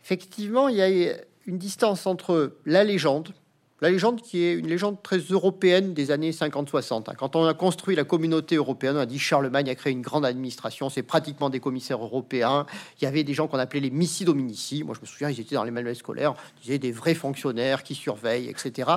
[0.03, 1.15] Effectivement, il y a
[1.45, 3.33] une distance entre la légende,
[3.81, 7.09] la légende qui est une légende très européenne des années 50-60.
[7.09, 7.13] Hein.
[7.17, 10.23] Quand on a construit la communauté européenne, on a dit Charlemagne a créé une grande
[10.23, 12.67] administration, c'est pratiquement des commissaires européens.
[13.01, 14.83] Il y avait des gens qu'on appelait les missi dominici.
[14.83, 17.81] Moi, je me souviens, ils étaient dans les manuels scolaires, ils disaient des vrais fonctionnaires
[17.81, 18.89] qui surveillent, etc.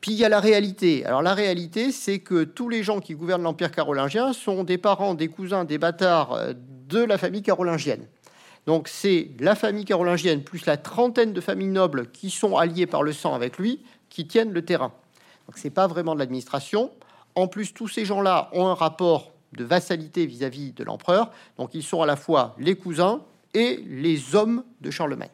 [0.00, 1.04] Puis il y a la réalité.
[1.04, 5.14] Alors la réalité, c'est que tous les gens qui gouvernent l'Empire carolingien sont des parents,
[5.14, 6.52] des cousins, des bâtards euh,
[6.88, 8.06] de la famille carolingienne.
[8.66, 13.02] Donc c'est la famille carolingienne plus la trentaine de familles nobles qui sont alliées par
[13.02, 14.92] le sang avec lui qui tiennent le terrain.
[15.46, 16.90] Donc c'est pas vraiment de l'administration.
[17.34, 21.30] En plus, tous ces gens-là ont un rapport de vassalité vis-à-vis de l'empereur.
[21.58, 23.22] Donc ils sont à la fois les cousins
[23.54, 25.30] et les hommes de Charlemagne.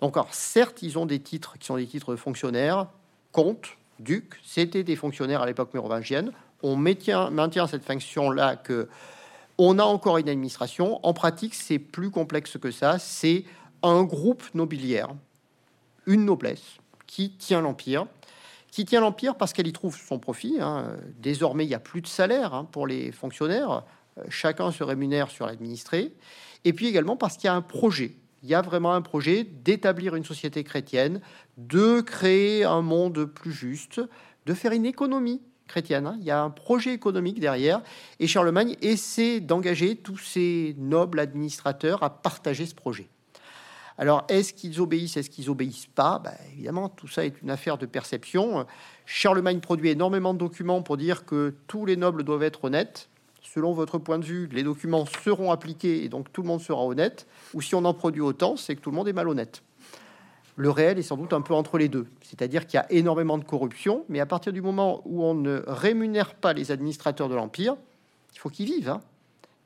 [0.00, 2.86] Donc alors, certes, ils ont des titres qui sont des titres de fonctionnaires,
[3.32, 6.32] comtes, ducs, c'était des fonctionnaires à l'époque mérovingienne.
[6.62, 8.88] On maintient, maintient cette fonction-là que
[9.58, 11.04] on a encore une administration.
[11.04, 12.98] En pratique, c'est plus complexe que ça.
[12.98, 13.44] C'est
[13.82, 15.10] un groupe nobiliaire,
[16.06, 16.78] une noblesse,
[17.10, 18.06] qui tient l'Empire,
[18.70, 20.58] qui tient l'Empire parce qu'elle y trouve son profit.
[20.60, 20.96] Hein.
[21.18, 23.82] Désormais, il n'y a plus de salaire hein, pour les fonctionnaires.
[24.18, 26.12] Euh, chacun se rémunère sur l'administré.
[26.64, 28.12] Et puis également parce qu'il y a un projet.
[28.44, 31.20] Il y a vraiment un projet d'établir une société chrétienne,
[31.56, 34.00] de créer un monde plus juste,
[34.46, 36.06] de faire une économie chrétienne.
[36.06, 36.16] Hein.
[36.20, 37.82] Il y a un projet économique derrière.
[38.20, 43.08] Et Charlemagne essaie d'engager tous ces nobles administrateurs à partager ce projet.
[44.00, 46.18] Alors, est-ce qu'ils obéissent, est-ce qu'ils obéissent pas?
[46.24, 48.64] Ben, Évidemment, tout ça est une affaire de perception.
[49.04, 53.10] Charlemagne produit énormément de documents pour dire que tous les nobles doivent être honnêtes.
[53.42, 56.82] Selon votre point de vue, les documents seront appliqués et donc tout le monde sera
[56.82, 57.26] honnête.
[57.52, 59.62] Ou si on en produit autant, c'est que tout le monde est malhonnête.
[60.56, 62.06] Le réel est sans doute un peu entre les deux.
[62.22, 65.62] C'est-à-dire qu'il y a énormément de corruption, mais à partir du moment où on ne
[65.66, 67.76] rémunère pas les administrateurs de l'Empire,
[68.32, 68.88] il faut qu'ils vivent.
[68.88, 69.02] Hein.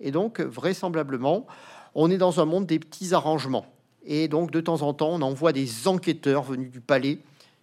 [0.01, 1.47] et donc, vraisemblablement,
[1.95, 3.67] on est dans un monde des petits arrangements.
[4.07, 7.19] Et donc, de temps en temps, on envoie des enquêteurs venus du palais,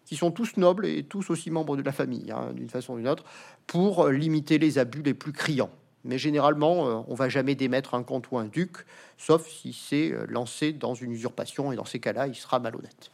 [0.06, 2.98] qui sont tous nobles et tous aussi membres de la famille, hein, d'une façon ou
[2.98, 3.24] d'une autre,
[3.68, 5.70] pour limiter les abus les plus criants.
[6.04, 8.86] Mais généralement, euh, on va jamais démettre un comte ou un duc,
[9.18, 13.12] sauf si c'est euh, lancé dans une usurpation, et dans ces cas-là, il sera malhonnête.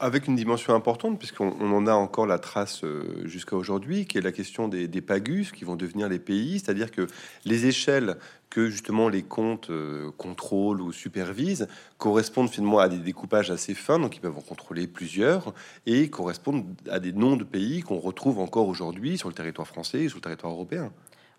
[0.00, 4.20] Avec une dimension importante, puisqu'on en a encore la trace euh, jusqu'à aujourd'hui, qui est
[4.20, 7.08] la question des, pagus, qui vont devenir les pays, c'est-à-dire que
[7.44, 8.16] les échelles
[8.48, 11.66] que justement les comptes euh, contrôlent ou supervisent
[11.98, 15.52] correspondent finalement à des découpages assez fins, donc ils peuvent en contrôler plusieurs,
[15.84, 20.04] et correspondent à des noms de pays qu'on retrouve encore aujourd'hui sur le territoire français
[20.04, 20.92] et sur le territoire européen.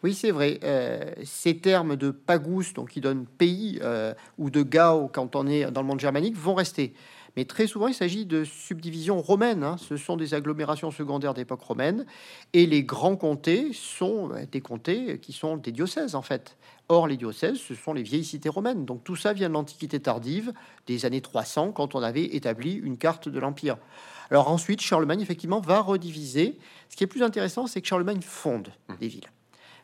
[0.04, 0.60] Oui, c'est vrai.
[0.66, 3.80] Euh, ces termes de pagus, donc qui donnent pays,
[4.38, 6.94] ou de gao quand on est dans le monde germanique, vont rester.
[7.36, 9.64] Mais très souvent, il s'agit de subdivisions romaines.
[9.64, 9.78] Hein.
[9.78, 12.06] Ce sont des agglomérations secondaires d'époque romaine.
[12.54, 16.58] Et les grands comtés sont euh, des comtés qui sont des diocèses, en fait.
[16.88, 18.86] Or, les diocèses, ce sont les vieilles cités romaines.
[18.86, 20.54] Donc tout ça vient de l'Antiquité tardive,
[20.88, 23.78] des années 300, quand on avait établi une carte de l'Empire.
[24.32, 26.58] Alors ensuite, Charlemagne, effectivement, va rediviser.
[26.90, 28.96] Ce qui est plus intéressant, c'est que Charlemagne fonde mmh.
[29.00, 29.30] des villes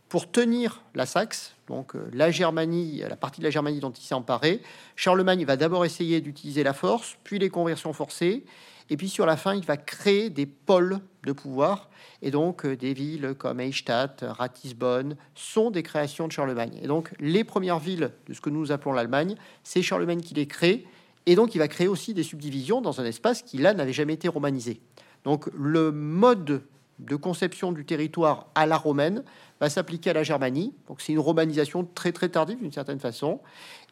[0.09, 4.03] pour tenir la Saxe, donc euh, la Germanie, la partie de la Germanie dont il
[4.03, 4.61] s'est emparé,
[4.95, 8.45] Charlemagne va d'abord essayer d'utiliser la force, puis les conversions forcées,
[8.91, 11.89] Et puis sur la fin, il va créer des pôles de pouvoir.
[12.21, 16.77] Et donc des villes comme Eichstatt, Ratisbonne sont des créations de Charlemagne.
[16.81, 20.45] Et donc les premières villes de ce que nous appelons l'Allemagne, c'est Charlemagne qui les
[20.45, 20.85] crée.
[21.25, 24.13] Et donc il va créer aussi des subdivisions dans un espace qui là n'avait jamais
[24.13, 24.81] été romanisé.
[25.23, 26.61] Donc le mode
[26.99, 29.23] de conception du territoire à la romaine
[29.59, 30.73] va s'appliquer à la Germanie.
[30.87, 33.39] Donc c'est une romanisation très très tardive d'une certaine façon.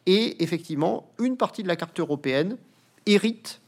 [0.06, 2.56] Et effectivement, une partie de la carte européenne
[3.06, 3.60] hérite,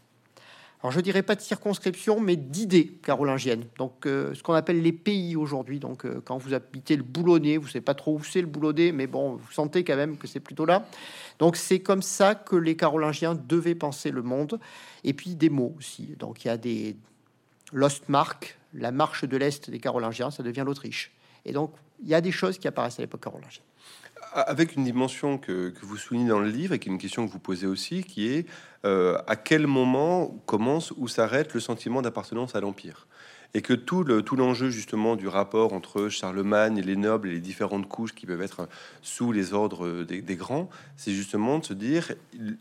[0.83, 3.65] alors je dirais pas de circonscription, mais d'idées carolingiennes.
[3.79, 5.79] Donc euh, ce qu'on appelle les pays aujourd'hui.
[5.79, 8.93] Donc euh, quand vous habitez le Boulonnais, vous savez pas trop où c'est le Boulonnais,
[8.93, 10.87] mais bon, vous sentez quand même que c'est plutôt là.
[11.39, 14.61] Donc c'est comme ça que les carolingiens devaient penser le monde.
[15.03, 16.15] Et puis des mots aussi.
[16.19, 16.97] Donc il y a des
[17.73, 21.13] Lostmark, la marche de l'Est des Carolingiens, ça devient l'Autriche.
[21.45, 21.73] Et donc,
[22.03, 23.65] il y a des choses qui apparaissent à l'époque carolingienne.
[24.33, 27.33] Avec une dimension que, vous soulignez dans le livre et qui est une question que
[27.33, 28.47] vous posez aussi, qui est
[28.85, 33.07] euh, à quel moment commence ou s'arrête le sentiment d'appartenance à l'Empire?
[33.55, 37.33] Et que tout le tout l'enjeu justement du rapport entre Charlemagne et les nobles et
[37.33, 38.69] les différentes couches qui peuvent être
[39.01, 42.13] sous les ordres des, grands, c'est justement de se dire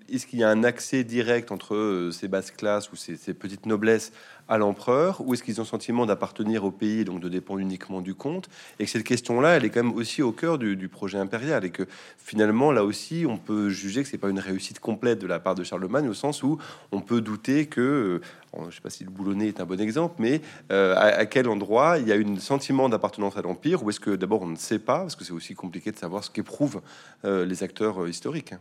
[0.09, 3.33] est-ce qu'il y a un accès direct entre euh, ces basses classes ou ces, ces
[3.33, 4.13] petites noblesses
[4.47, 8.01] à l'empereur ou est-ce qu'ils ont le sentiment d'appartenir au pays donc de dépendre uniquement
[8.01, 11.17] du comte et que cette question-là elle est quand même aussi au cœur du, projet
[11.17, 11.87] impérial et que
[12.17, 15.55] finalement là aussi on peut juger que c'est pas une réussite complète de la part
[15.55, 16.59] de Charlemagne au sens où
[16.91, 18.21] on peut douter que
[18.55, 20.41] euh, je sais pas si le boulonnais est un bon exemple mais
[20.71, 24.11] euh, à, quel endroit il y a un sentiment d'appartenance à l'empire ou est-ce que
[24.11, 26.81] d'abord on ne sait pas parce que c'est aussi compliqué de savoir ce qu'éprouvent
[27.25, 28.53] euh, les acteurs historiques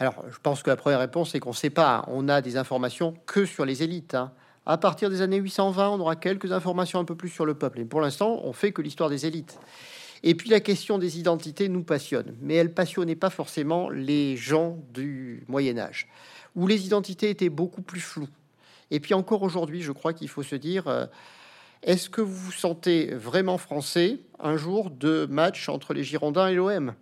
[0.00, 2.04] alors, je pense que la première réponse, c'est qu'on ne sait pas.
[2.08, 4.14] On a des informations que sur les élites.
[4.14, 4.32] Hein.
[4.64, 7.80] À partir des années 820, on aura quelques informations un peu plus sur le peuple.
[7.80, 9.58] Et pour l'instant, on fait que l'histoire des élites.
[10.22, 14.78] Et puis la question des identités nous passionne, mais elle passionnait pas forcément les gens
[14.94, 16.06] du Moyen Âge,
[16.54, 18.28] où les identités étaient beaucoup plus floues.
[18.92, 21.06] Et puis encore aujourd'hui, je crois qu'il faut se dire, euh,
[21.82, 26.54] est-ce que vous vous sentez vraiment français un jour de match entre les Girondins et
[26.54, 26.94] l'OM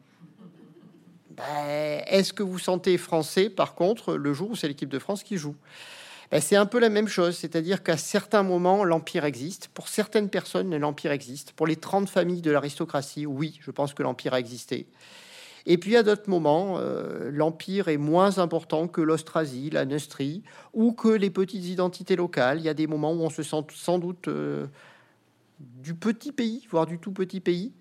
[1.37, 5.23] ben, Est-ce que vous sentez français, par contre, le jour où c'est l'équipe de France
[5.23, 5.57] qui joue?
[6.31, 9.69] Ben, c'est un peu la même chose, c'est-à-dire qu'à certains moments, l'Empire existe.
[9.69, 11.53] Pour certaines personnes, l'Empire existe.
[11.53, 14.87] Pour les 30 familles de l'aristocratie, oui, je pense que l'Empire a existé.
[15.67, 20.93] Et puis à d'autres moments, euh, l'Empire est moins important que l'Austrasie, la Neustrie, ou
[20.93, 22.59] que les petites identités locales.
[22.59, 24.67] Il y a des moments où on se sent sans doute euh,
[25.59, 27.73] du petit pays, voire du tout petit pays.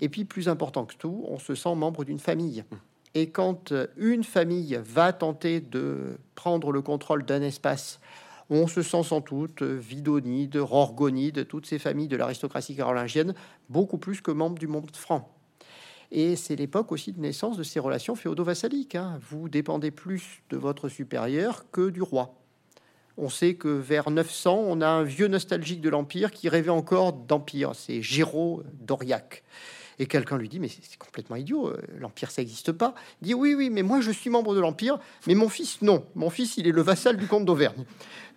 [0.00, 2.64] Et puis plus important que tout, on se sent membre d'une famille.
[3.14, 8.00] Et quand euh, une famille va tenter de prendre le contrôle d'un espace,
[8.50, 13.34] on se sent sans doute euh, Vidonide, Rorgonide, toutes ces familles de l'aristocratie carolingienne,
[13.68, 15.30] beaucoup plus que membres du monde franc.
[16.10, 18.94] Et c'est l'époque aussi de naissance de ces relations féodo-vassaliques.
[18.96, 19.18] Hein.
[19.30, 22.34] Vous dépendez plus de votre supérieur que du roi.
[23.16, 27.12] On sait que vers 900, on a un vieux nostalgique de l'Empire qui rêvait encore
[27.12, 27.74] d'Empire.
[27.74, 29.44] C'est Géraud d'Aurillac
[29.98, 32.94] et quelqu'un lui dit mais c'est complètement idiot, euh, l'empire ça n'existe pas.
[33.22, 36.04] Il dit oui oui mais moi je suis membre de l'empire, mais mon fils non,
[36.14, 37.84] mon fils il est le vassal du comte d'Auvergne.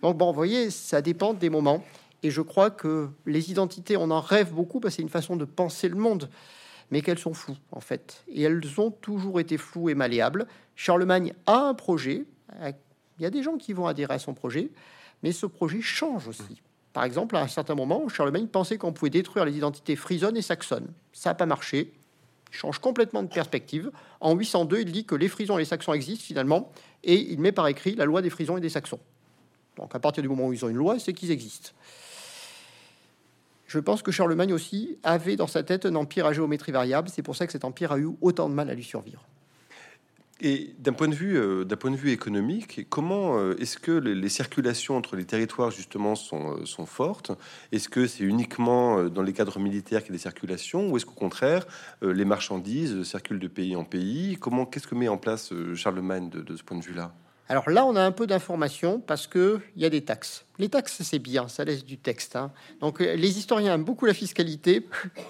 [0.02, 1.82] Donc bon, vous voyez, ça dépend des moments.
[2.22, 5.36] Et je crois que les identités, on en rêve beaucoup parce que c'est une façon
[5.36, 6.28] de penser le monde,
[6.90, 8.24] mais qu'elles sont floues en fait.
[8.28, 10.46] Et elles ont toujours été floues et malléables.
[10.74, 12.24] Charlemagne a un projet.
[12.62, 14.70] Il y a des gens qui vont adhérer à son projet,
[15.22, 16.62] mais ce projet change aussi.
[16.92, 20.42] Par exemple, à un certain moment, Charlemagne pensait qu'on pouvait détruire les identités frisonnes et
[20.42, 20.88] saxonnes.
[21.12, 21.92] Ça n'a pas marché.
[22.50, 23.90] Il change complètement de perspective.
[24.20, 26.72] En 802, il dit que les frisons et les saxons existent finalement,
[27.04, 29.00] et il met par écrit la loi des frisons et des saxons.
[29.76, 31.70] Donc à partir du moment où ils ont une loi, c'est qu'ils existent.
[33.66, 37.10] Je pense que Charlemagne aussi avait dans sa tête un empire à géométrie variable.
[37.10, 39.22] C'est pour ça que cet empire a eu autant de mal à lui survivre.
[40.40, 44.28] Et d'un point de vue, euh, point de vue économique, comment euh, est-ce que les,
[44.28, 47.32] circulations entre les territoires justement sont, euh, sont fortes?
[47.72, 51.06] Est-ce que c'est uniquement dans les cadres militaires qu'il y a des circulations, ou est-ce
[51.06, 51.66] qu'au contraire
[52.02, 54.36] les marchandises circulent de pays en pays?
[54.40, 57.12] Comment, qu'est-ce que met en place Charlemagne de ce point de vue-là?
[57.48, 60.44] Alors là, on a un peu d'informations parce que il y a des taxes.
[60.58, 62.36] Les taxes, c'est bien, ça laisse du texte.
[62.36, 62.52] Hein.
[62.80, 64.86] Donc les historiens aiment beaucoup la fiscalité,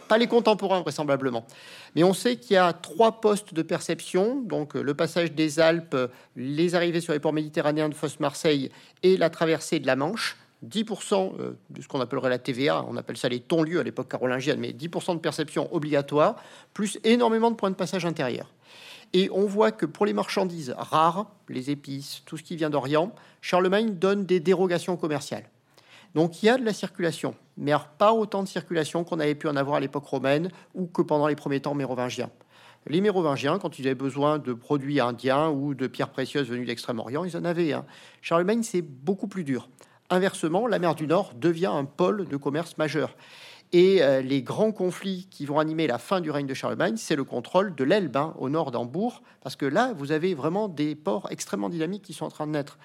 [0.08, 1.46] pas les contemporains vraisemblablement.
[1.94, 5.96] Mais on sait qu'il y a trois postes de perception, donc le passage des Alpes,
[6.34, 8.70] les arrivées sur les ports méditerranéens de Fosse-Marseille
[9.04, 10.36] et la traversée de la Manche.
[10.68, 14.08] 10% euh, de ce qu'on appellerait la TVA, on appelle ça les tons-lieux à l'époque
[14.08, 16.34] carolingienne, mais 10% de perception obligatoire,
[16.74, 18.50] plus énormément de points de passage intérieurs.
[19.12, 23.12] Et on voit que pour les marchandises rares, les épices, tout ce qui vient d'Orient,
[23.40, 25.48] Charlemagne donne des dérogations commerciales.
[26.14, 29.48] Donc il y a de la circulation, mais pas autant de circulation qu'on avait pu
[29.48, 32.30] en avoir à l'époque romaine ou que pendant les premiers temps mérovingiens.
[32.86, 37.24] Les mérovingiens, quand ils avaient besoin de produits indiens ou de pierres précieuses venues d'Extrême-Orient,
[37.24, 37.74] ils en avaient.
[38.22, 39.68] Charlemagne, c'est beaucoup plus dur.
[40.10, 43.14] Inversement, la mer du Nord devient un pôle de commerce majeur.
[43.72, 47.16] Et euh, les grands conflits qui vont animer la fin du règne de Charlemagne, c'est
[47.16, 50.94] le contrôle de l'Elbe, hein, au nord d'Hambourg, parce que là, vous avez vraiment des
[50.94, 52.78] ports extrêmement dynamiques qui sont en train de naître.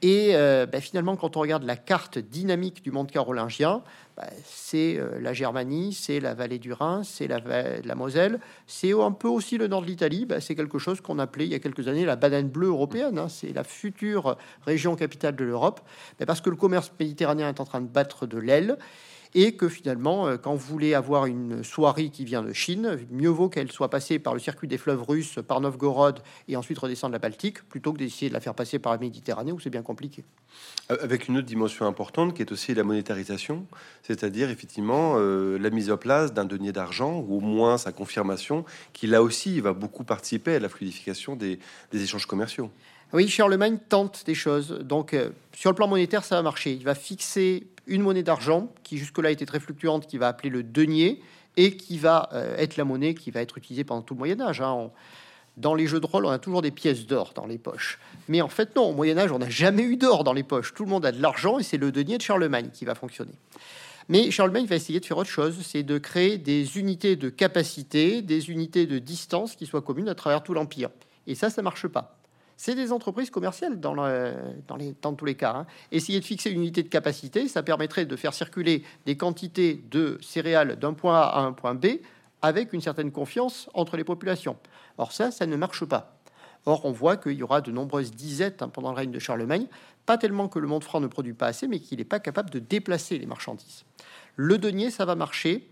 [0.00, 3.82] Et euh, ben, finalement, quand on regarde la carte dynamique du monde carolingien,
[4.16, 7.38] ben, c'est euh, la Germanie, c'est la vallée du Rhin, c'est la,
[7.84, 10.26] la, Moselle, c'est un peu aussi le nord de l'Italie.
[10.26, 13.16] Ben, c'est quelque chose qu'on appelait il y a quelques années la banane bleue européenne.
[13.16, 13.28] Hein.
[13.28, 15.80] c'est la future région capitale de l'Europe,
[16.26, 18.78] parce que le commerce méditerranéen est en train de battre de l'aile
[19.34, 23.28] et que finalement, euh, quand vous voulez avoir une soirée qui vient de Chine, mieux
[23.28, 27.12] vaut qu'elle soit passée par le circuit des fleuves russes, par Novgorod, et ensuite redescendre
[27.12, 29.82] la Baltique, plutôt que d'essayer de la faire passer par la Méditerranée, où c'est bien
[29.82, 30.24] compliqué.
[30.90, 33.66] Euh, avec une autre dimension importante qui est aussi la monétarisation,
[34.02, 38.64] c'est-à-dire effectivement euh, la mise en place d'un denier d'argent, ou au moins sa confirmation,
[38.92, 41.58] qui là aussi va beaucoup participer à la fluidification des,
[41.90, 42.70] des échanges commerciaux.
[43.14, 44.70] Oui, Charlemagne tente des choses.
[44.70, 45.14] Donc,
[45.52, 46.72] sur le plan monétaire, ça va marcher.
[46.72, 50.62] Il va fixer une monnaie d'argent qui jusque-là était très fluctuante, qui va appeler le
[50.62, 51.20] denier
[51.56, 54.40] et qui va euh, être la monnaie qui va être utilisée pendant tout le Moyen
[54.40, 54.60] Âge.
[54.60, 54.90] Hein.
[55.56, 57.98] dans les jeux de rôle, on a toujours des pièces d'or dans les poches.
[58.28, 60.72] Mais en fait, non, au Moyen Âge, on n'a jamais eu d'or dans les poches.
[60.74, 63.32] Tout le monde a de l'argent et c'est le denier de Charlemagne qui va fonctionner.
[64.08, 68.22] Mais Charlemagne va essayer de faire autre chose, c'est de créer des unités de capacité,
[68.22, 70.90] des unités de distance qui soient communes à travers tout l'Empire.
[71.26, 72.21] Et ça, ça marche pas.
[72.56, 73.94] C'est des entreprises commerciales dans,
[75.16, 75.54] tous les cas.
[75.56, 75.66] Hein.
[75.90, 80.18] Essayer de fixer une unité de capacité, ça permettrait de faire circuler des quantités de
[80.20, 81.86] céréales d'un point A à un point B
[82.42, 84.56] avec une certaine confiance entre les populations.
[84.98, 86.18] Or ça, ça ne marche pas.
[86.66, 89.66] Or, on voit qu'il y aura de nombreuses disettes hein, pendant le règne de Charlemagne,
[90.06, 92.50] pas tellement que le monde franc ne produit pas assez, mais qu'il n'est pas capable
[92.50, 93.84] de déplacer les marchandises.
[94.36, 95.68] Le denier, ça va marcher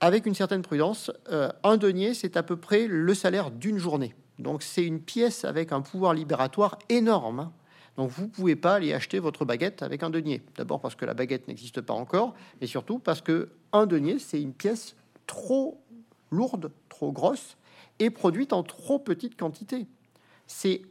[0.00, 1.10] avec une certaine prudence.
[1.30, 4.14] Euh, un denier, c'est à peu près le salaire d'une journée.
[4.38, 7.50] Donc c'est une pièce avec un pouvoir libératoire énorme.
[7.96, 10.42] Donc vous ne pouvez pas aller acheter votre baguette avec un denier.
[10.56, 14.40] D'abord parce que la baguette n'existe pas encore, mais surtout parce que un denier, c'est
[14.40, 14.94] une pièce
[15.26, 15.80] trop
[16.30, 17.56] lourde, trop grosse,
[17.98, 19.86] et produite en trop petite quantité.
[20.46, 20.82] C'est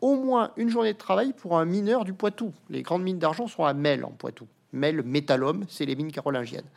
[0.00, 2.52] au moins une journée de travail pour un mineur du Poitou.
[2.68, 4.46] Les grandes mines d'argent sont à Mel en Poitou.
[4.72, 6.68] Mel Métallum, c'est les mines carolingiennes.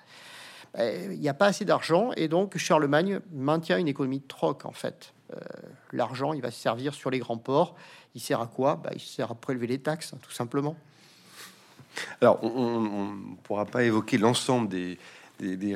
[0.75, 4.65] Ben, il n'y a pas assez d'argent et donc Charlemagne maintient une économie de troc
[4.65, 5.13] en fait.
[5.33, 5.39] Euh,
[5.91, 7.75] l'argent, il va se servir sur les grands ports.
[8.15, 8.75] Il sert à quoi?
[8.75, 10.75] Bah, Il sert à prélever les taxes, tout simplement.
[12.21, 14.97] Alors, on ne pourra pas évoquer l'ensemble des,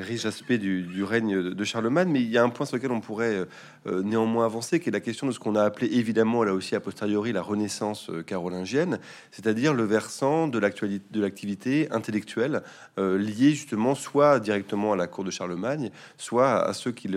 [0.00, 3.00] riches aspects du, règne de Charlemagne, mais il y a un point sur lequel on
[3.00, 3.46] pourrait euh, euh,
[3.86, 6.80] néanmoins avancer, qui est la question de ce qu'on a appelé évidemment là aussi a
[6.80, 8.98] posteriori la Renaissance euh, carolingienne,
[9.30, 12.62] c'est-à-dire le versant de l'activité intellectuelle
[12.96, 17.08] liée justement soit directement à la cour de Charlemagne, soit à ceux qui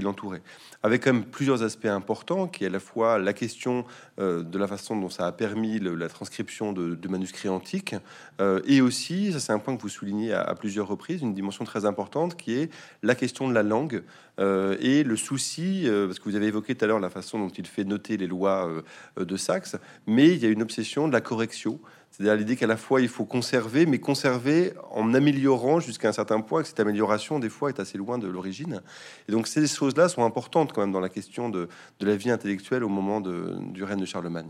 [0.00, 0.42] l'entouraient.
[0.82, 3.84] Avec quand même plusieurs aspects importants, qui est à la fois la question
[4.20, 7.96] euh, de la façon dont ça a permis la transcription de, manuscrits antiques,
[8.40, 11.64] euh, et aussi, ça c'est un point que vous soulignez à, plusieurs reprises, une dimension
[11.64, 12.70] très importante qui est
[13.02, 14.04] la question de la langue
[14.38, 17.48] euh, et le souci, parce que vous avez évoqué tout à l'heure la façon dont
[17.48, 18.70] il fait noter les lois
[19.16, 19.76] de Saxe,
[20.06, 21.80] mais il y a une obsession de la correction
[22.16, 26.40] c'est-à-dire l'idée qu'à la fois il faut conserver, mais conserver en améliorant jusqu'à un certain
[26.40, 28.80] point, que cette amélioration des fois est assez loin de l'origine.
[29.28, 31.68] Et donc ces choses-là sont importantes quand même dans la question de,
[32.00, 34.48] la vie intellectuelle au moment du règne de Charlemagne.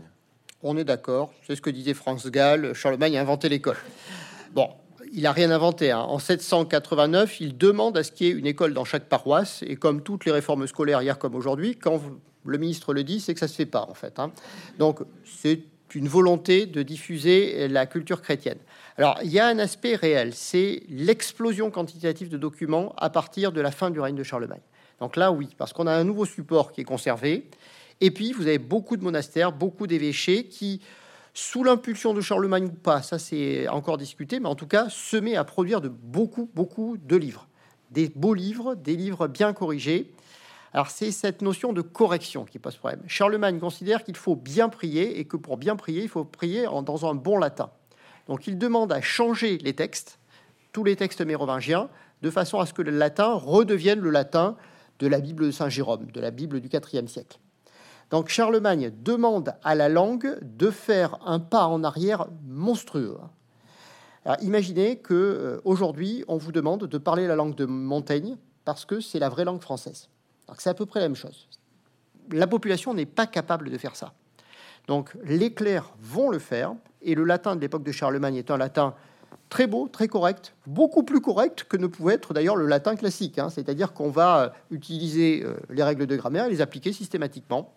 [0.63, 3.77] On est d'accord, c'est ce que disait France Gall, Charlemagne a inventé l'école.
[4.53, 4.69] Bon,
[5.13, 5.91] il n'a rien inventé.
[5.91, 5.99] Hein.
[5.99, 9.75] En 789, il demande à ce qu'il y ait une école dans chaque paroisse, et
[9.75, 12.01] comme toutes les réformes scolaires hier comme aujourd'hui, quand
[12.45, 14.19] le ministre le dit, c'est que ça se fait pas en fait.
[14.19, 14.31] Hein.
[14.79, 15.61] Donc c'est
[15.95, 18.57] une volonté de diffuser la culture chrétienne.
[18.97, 23.61] Alors, il y a un aspect réel, c'est l'explosion quantitative de documents à partir de
[23.61, 24.61] la fin du règne de Charlemagne.
[24.99, 27.49] Donc là, oui, parce qu'on a un nouveau support qui est conservé,
[28.01, 30.81] et puis vous avez beaucoup de monastères, beaucoup d'évêchés qui,
[31.37, 35.17] sous l'impulsion de Charlemagne ou pas, ça c'est encore discuté, mais en tout cas, se
[35.17, 37.47] met à produire de beaucoup, beaucoup de livres.
[37.91, 40.15] Des beaux livres, des livres bien corrigés,
[40.73, 43.03] alors c'est cette notion de correction qui pose problème.
[43.05, 46.81] Charlemagne considère qu'il faut bien prier et que pour bien prier, il faut prier en,
[46.81, 47.69] dans un bon latin.
[48.25, 50.17] Donc il demande à changer les textes,
[50.71, 51.87] tous les textes mérovingiens,
[52.23, 54.57] de façon à ce que le latin redevienne le latin
[54.97, 57.37] de la Bible de Saint Jérôme, de la Bible du IVe siècle.
[58.09, 63.17] Donc Charlemagne demande à la langue de faire un pas en arrière monstrueux.
[64.23, 68.85] Alors, imaginez que euh, aujourd'hui on vous demande de parler la langue de Montaigne parce
[68.85, 70.09] que c'est la vraie langue française
[70.57, 71.47] c'est à peu près la même chose.
[72.31, 74.13] La population n'est pas capable de faire ça.
[74.87, 78.57] Donc les clercs vont le faire, et le latin de l'époque de Charlemagne est un
[78.57, 78.93] latin
[79.49, 83.39] très beau, très correct, beaucoup plus correct que ne pouvait être d'ailleurs le latin classique.
[83.39, 83.49] Hein.
[83.49, 87.73] C'est-à-dire qu'on va euh, utiliser euh, les règles de grammaire et les appliquer systématiquement.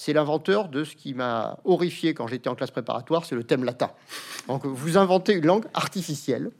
[0.00, 3.64] C'est l'inventeur de ce qui m'a horrifié quand j'étais en classe préparatoire, c'est le thème
[3.64, 3.90] latin.
[4.46, 6.52] Donc vous inventez une langue artificielle,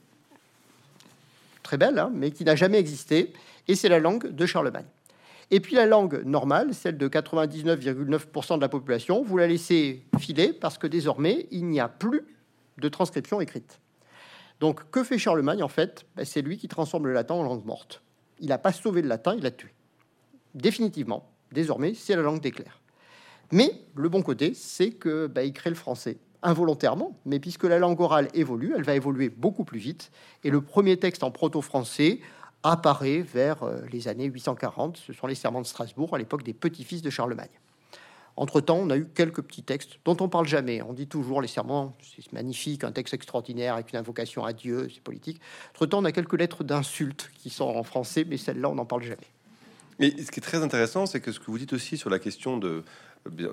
[1.63, 3.31] très belle, hein, mais qui n'a jamais existé,
[3.69, 4.87] et c'est la langue de Charlemagne.
[5.51, 10.51] Et puis la langue normale, celle de 99,9% de la population, vous la laissez filer
[10.51, 12.25] parce que désormais, il n'y a plus
[12.77, 13.79] de transcription écrite.
[14.59, 16.05] Donc que fait Charlemagne en fait?
[16.17, 18.01] Ben, C'est lui qui transforme le latin en langue morte.
[18.41, 19.73] Il n'a pas sauvé le latin, il l'a tué.
[20.55, 22.51] Définitivement, désormais, c'est la langue des.
[23.51, 27.79] Mais le bon côté, c'est que bah, il crée le français involontairement, mais puisque la
[27.79, 30.11] langue orale évolue, elle va évoluer beaucoup plus vite.
[30.43, 32.19] Et le premier texte en proto-français
[32.63, 34.97] apparaît vers euh, les années 840.
[34.97, 37.49] Ce sont les serments de Strasbourg, à l'époque des petits-fils de Charlemagne.
[38.37, 40.81] Entre-temps, on a eu quelques petits textes dont on parle jamais.
[40.81, 44.87] On dit toujours les serments, c'est magnifique, un texte extraordinaire avec une invocation à Dieu,
[44.93, 45.41] c'est politique.
[45.75, 49.03] Entre-temps, on a quelques lettres d'insultes qui sont en français, mais celles-là, on n'en parle
[49.03, 49.27] jamais.
[49.99, 52.19] Mais ce qui est très intéressant, c'est que ce que vous dites aussi sur la
[52.19, 52.83] question de,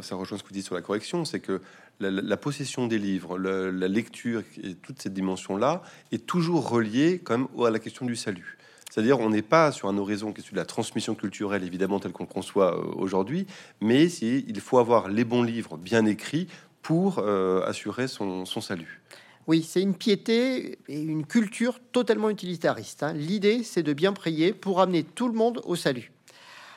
[0.00, 1.60] ça rejoint ce que vous dites sur la correction, c'est que
[2.00, 7.70] la, possession des livres, la, lecture et toute cette dimension-là est toujours reliée quand à
[7.70, 8.58] la question du salut.
[8.90, 12.00] C'est-à-dire, on n'est pas sur un horizon qui est celui de la transmission culturelle, évidemment,
[12.00, 13.46] tel qu'on conçoit euh, aujourd'hui,
[13.80, 16.46] mais il faut avoir les bons livres bien écrits
[16.82, 19.02] pour euh, assurer son, salut.
[19.48, 23.02] Oui, c'est une piété et une culture totalement utilitariste.
[23.02, 23.12] Hein.
[23.12, 26.12] L'idée, c'est de bien prier pour amener tout le monde au salut.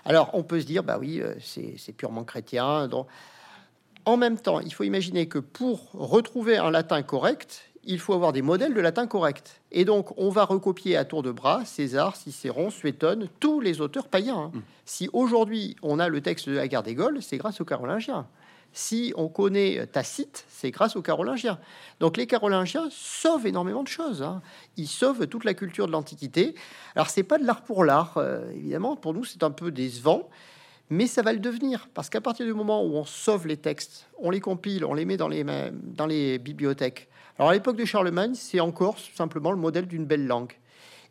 [0.06, 2.88] Alors, on peut se dire, bah oui, euh, c'est purement chrétien.
[2.88, 3.08] Donc,
[4.06, 8.34] en même temps, il faut imaginer que pour retrouver un latin correct, il faut avoir
[8.34, 9.62] des modèles de latin correct.
[9.72, 14.08] Et donc, on va recopier à tour de bras César, Cicéron, Suétone, tous les auteurs
[14.08, 14.38] païens.
[14.38, 14.52] Hein.
[14.54, 14.62] Mm.
[14.86, 18.28] Si aujourd'hui on a le texte de la guerre des Gaules, c'est grâce aux Carolingiens.
[18.72, 21.60] Si on connaît Tacite, c'est grâce aux Carolingiens.
[22.00, 24.22] Donc les Carolingiens sauvent énormément de choses.
[24.22, 24.42] Hein.
[24.78, 26.56] Ils sauvent toute la culture de l'Antiquité.
[26.96, 28.96] Alors c'est pas de l'art pour l'art, euh, évidemment.
[28.96, 30.30] Pour nous, c'est un peu décevant,
[30.90, 34.08] mais ça va le devenir parce qu'à partir du moment où on sauve les textes,
[34.20, 37.10] on les compile, on les met dans les dans les bibliothèques.
[37.38, 40.54] Alors à l'époque de Charlemagne, c'est encore simplement le modèle d'une belle langue.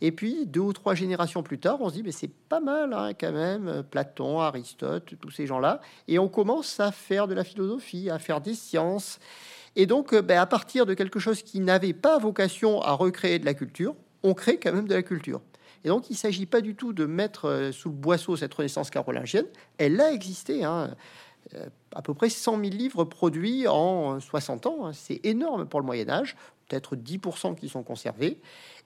[0.00, 2.92] Et puis, deux ou trois générations plus tard, on se dit, mais c'est pas mal
[2.92, 5.80] hein, quand même, Platon, Aristote, tous ces gens-là.
[6.06, 9.18] Et on commence à faire de la philosophie, à faire des sciences.
[9.74, 13.38] Et donc, euh, ben, à partir de quelque chose qui n'avait pas vocation à recréer
[13.38, 15.40] de la culture, on crée quand même de la culture.
[15.84, 18.52] Et donc, il ne s'agit pas du tout de mettre euh, sous le boisseau cette
[18.54, 19.46] renaissance carolingienne.
[19.78, 20.64] Elle a existé.
[20.64, 20.94] Hein.
[21.94, 24.86] À peu près 100 000 livres produits en 60 ans.
[24.86, 24.92] Hein.
[24.92, 26.36] C'est énorme pour le Moyen Âge,
[26.68, 28.40] peut-être 10% qui sont conservés.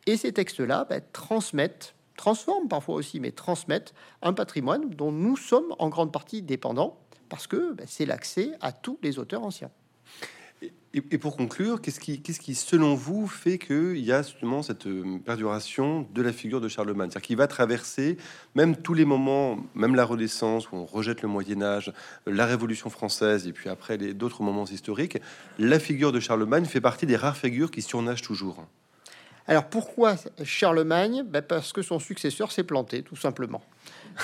[0.06, 5.74] Et ces textes-là bah, transmettent, transforment parfois aussi, mais transmettent un patrimoine dont nous sommes
[5.78, 6.98] en grande partie dépendants,
[7.28, 9.70] parce que bah, c'est l'accès à tous les auteurs anciens.
[10.94, 16.06] Et, pour conclure, qu'est-ce qui, selon vous, fait qu'il y a justement cette euh, perduration
[16.12, 18.18] de la figure de Charlemagne C'est-à-dire qu'il va traverser
[18.54, 21.94] même tous les moments, même la Renaissance, où on rejette le Moyen-Âge,
[22.26, 25.16] la Révolution française, et puis après d'autres moments historiques,
[25.58, 28.66] la figure de Charlemagne fait partie des rares figures qui surnagent toujours.
[29.46, 33.62] Alors pourquoi Charlemagne ben Parce que son successeur s'est planté, tout simplement.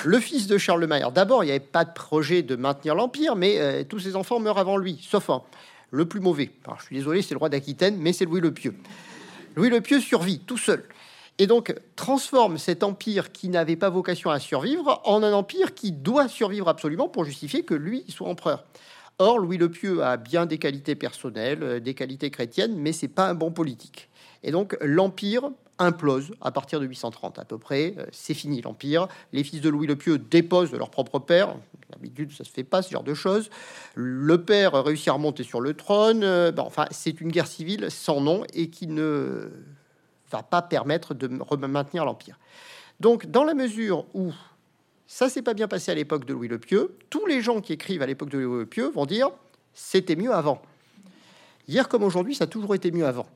[0.04, 3.58] Le fils de Charlemagne, d'abord, il n'y avait pas de projet de maintenir l'Empire, mais
[3.58, 5.42] euh, tous ses enfants meurent avant lui, sauf un,
[5.90, 6.50] le plus mauvais.
[6.78, 8.74] je suis désolé, c'est le roi d'Aquitaine, mais c'est Louis le Pieux.
[9.56, 10.84] Louis le Pieux survit tout seul.
[11.38, 15.92] Et donc transforme cet empire qui n'avait pas vocation à survivre en un empire qui
[15.92, 18.64] doit survivre absolument pour justifier que lui soit empereur.
[19.20, 23.08] Or, Louis le Pieux a bien des qualités personnelles, euh, des qualités chrétiennes, mais c'est
[23.08, 24.08] pas un bon politique.
[24.44, 27.94] Et donc l'Empire implose à partir de 830 à peu près.
[27.98, 29.08] Euh, c'est fini l'Empire.
[29.32, 31.56] Les fils de Louis le Pieux déposent leur propre père.
[31.90, 33.50] D'habitude, ça se fait pas ce genre de choses.
[33.94, 36.22] Le père réussit à remonter sur le trône.
[36.24, 39.50] Euh, ben, enfin, c'est une guerre civile sans nom et qui ne
[40.30, 41.26] va pas permettre de
[41.66, 42.38] maintenir l'Empire.
[43.00, 44.32] Donc, dans la mesure où
[45.06, 47.72] ça s'est pas bien passé à l'époque de Louis le Pieux, tous les gens qui
[47.72, 49.30] écrivent à l'époque de Louis le Pieux vont dire
[49.72, 50.60] c'était mieux avant.
[51.66, 53.26] Hier comme aujourd'hui, ça a toujours été mieux avant.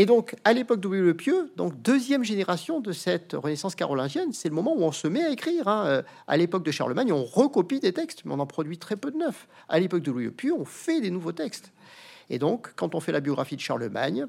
[0.00, 4.32] Et donc, à l'époque de Louis le Pieux, donc deuxième génération de cette Renaissance carolingienne,
[4.32, 5.66] c'est le moment où on se met à écrire.
[5.66, 5.86] Hein.
[5.86, 9.10] Euh, à l'époque de Charlemagne, on recopie des textes, mais on en produit très peu
[9.10, 9.48] de neufs.
[9.68, 11.72] À l'époque de Louis le Pieux, on fait des nouveaux textes.
[12.30, 14.26] Et donc, quand on fait la biographie de Charlemagne,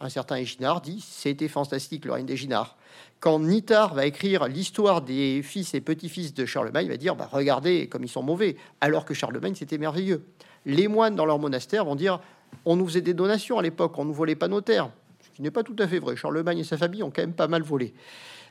[0.00, 2.76] un certain Éginard dit c'était fantastique le règne d'Éginard.
[3.20, 7.28] Quand Nitard va écrire l'histoire des fils et petits-fils de Charlemagne, il va dire bah,
[7.30, 10.24] regardez comme ils sont mauvais, alors que Charlemagne c'était merveilleux.
[10.66, 12.18] Les moines dans leur monastère vont dire
[12.64, 14.90] on nous faisait des donations à l'époque, on nous volait pas nos terres
[15.34, 16.16] qui n'est pas tout à fait vrai.
[16.16, 17.94] Charlemagne et sa famille ont quand même pas mal volé.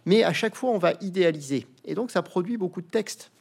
[0.06, 1.66] Mais à chaque fois, on va idéaliser.
[1.86, 3.32] Et donc, ça produit beaucoup de textes.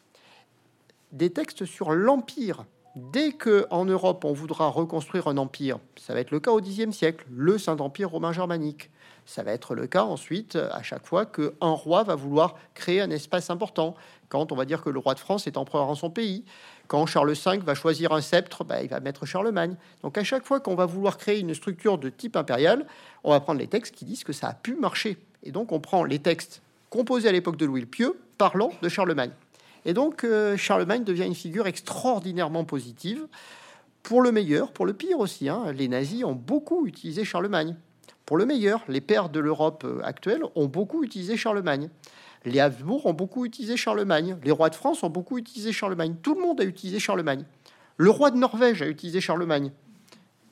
[1.13, 2.65] Des textes sur l'Empire
[2.95, 6.61] Dès que en Europe on voudra reconstruire un empire, ça va être le cas au
[6.61, 8.91] Xe siècle, le Saint-Empire romain germanique.
[9.25, 13.11] Ça va être le cas ensuite à chaque fois qu'un roi va vouloir créer un
[13.11, 13.95] espace important.
[14.29, 16.45] Quand on va dire que le roi de France est empereur en son pays,
[16.89, 19.77] quand Charles V va choisir un sceptre, bah, il va mettre Charlemagne.
[20.03, 22.87] Donc à chaque fois qu'on va vouloir créer une structure de type impérial,
[23.25, 25.19] on va prendre les textes qui disent que ça a pu marcher.
[25.43, 28.89] Et donc on prend les textes composés à l'époque de Louis le Pieux parlant de
[28.89, 29.31] Charlemagne.
[29.85, 33.27] Et donc, euh, Charlemagne devient une figure extraordinairement positive,
[34.03, 35.49] pour le meilleur, pour le pire aussi.
[35.49, 35.73] Hein.
[35.73, 37.77] Les nazis ont beaucoup utilisé Charlemagne.
[38.27, 41.89] Pour le meilleur, les pères de l'Europe euh, actuelle ont beaucoup utilisé Charlemagne.
[42.45, 44.37] Les Habsbourg ont beaucoup utilisé Charlemagne.
[44.43, 46.17] Les rois de France ont beaucoup utilisé Charlemagne.
[46.23, 47.45] Tout le monde a utilisé Charlemagne.
[47.97, 49.71] Le roi de Norvège a utilisé Charlemagne.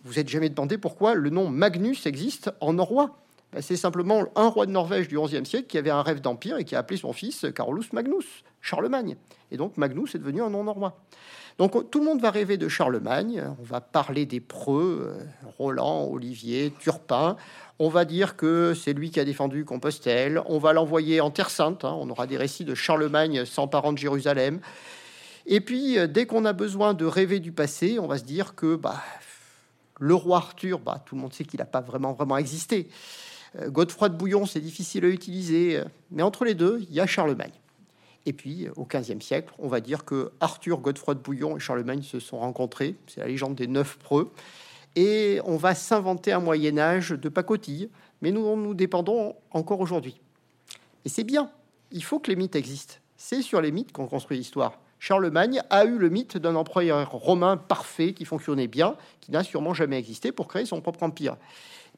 [0.05, 3.18] Vous êtes jamais demandé pourquoi le nom Magnus existe en norrois
[3.53, 6.59] ben, C'est simplement un roi de Norvège du XIe siècle qui avait un rêve d'empire
[6.59, 8.45] et qui a appelé son fils Carolus Magnus.
[8.61, 9.16] Charlemagne.
[9.51, 11.03] Et donc Magnus est devenu un nom norrois.
[11.61, 13.44] Donc tout le monde va rêver de Charlemagne.
[13.61, 15.24] On va parler des preux, euh,
[15.58, 17.36] Roland, Olivier, Turpin.
[17.78, 20.40] On va dire que c'est lui qui a défendu Compostelle.
[20.46, 21.84] On va l'envoyer en Terre Sainte.
[21.84, 21.94] Hein.
[22.00, 24.61] On aura des récits de Charlemagne s'emparant de Jérusalem.
[25.44, 28.54] Et puis, euh, dès qu'on a besoin de rêver du passé, on va se dire
[28.54, 29.02] que bah,
[29.98, 32.88] le roi Arthur, bah, tout le monde sait qu'il n'a pas vraiment, vraiment existé.
[33.61, 35.82] Euh, Godefroy de Bouillon, c'est difficile à utiliser.
[36.11, 37.59] Mais entre les deux, il y a Charlemagne.
[38.26, 42.02] Et puis, au XVe siècle, on va dire que Arthur, Godefroy de Bouillon et Charlemagne
[42.02, 42.96] se sont rencontrés.
[43.06, 44.30] C'est la légende des neuf preux.
[44.96, 47.88] Et on va s'inventer un Moyen Âge de pacotille,
[48.20, 50.20] mais nous nous dépendons encore aujourd'hui.
[51.04, 51.50] Et c'est bien.
[51.92, 52.96] Il faut que les mythes existent.
[53.16, 54.78] C'est sur les mythes qu'on construit l'histoire.
[54.98, 59.72] Charlemagne a eu le mythe d'un empereur romain parfait qui fonctionnait bien, qui n'a sûrement
[59.72, 61.36] jamais existé pour créer son propre empire.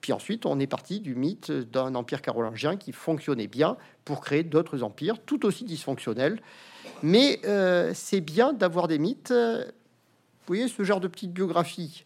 [0.03, 4.43] Puis ensuite, on est parti du mythe d'un empire carolingien qui fonctionnait bien pour créer
[4.43, 6.43] d'autres empires tout aussi dysfonctionnels.
[7.03, 9.33] Mais euh, c'est bien d'avoir des mythes.
[9.33, 12.05] Vous voyez, ce genre de petite biographie,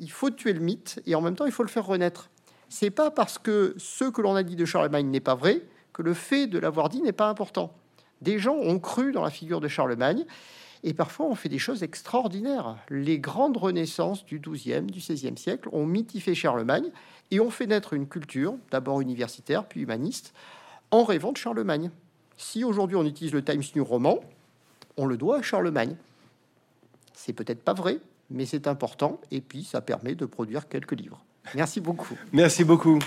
[0.00, 2.28] il faut tuer le mythe et en même temps, il faut le faire renaître.
[2.68, 5.62] C'est pas parce que ce que l'on a dit de Charlemagne n'est pas vrai
[5.92, 7.72] que le fait de l'avoir dit n'est pas important.
[8.20, 10.26] Des gens ont cru dans la figure de Charlemagne
[10.84, 12.76] et parfois, on fait des choses extraordinaires.
[12.88, 16.90] Les grandes renaissances du XIIe, du XVIe siècle ont mythifié Charlemagne
[17.30, 20.32] et ont fait naître une culture, d'abord universitaire, puis humaniste,
[20.90, 21.90] en rêvant de Charlemagne.
[22.36, 24.20] Si aujourd'hui on utilise le Times New roman,
[24.96, 25.96] on le doit à Charlemagne.
[27.12, 27.98] C'est peut-être pas vrai,
[28.30, 31.24] mais c'est important, et puis ça permet de produire quelques livres.
[31.54, 32.14] Merci beaucoup.
[32.32, 32.98] Merci beaucoup.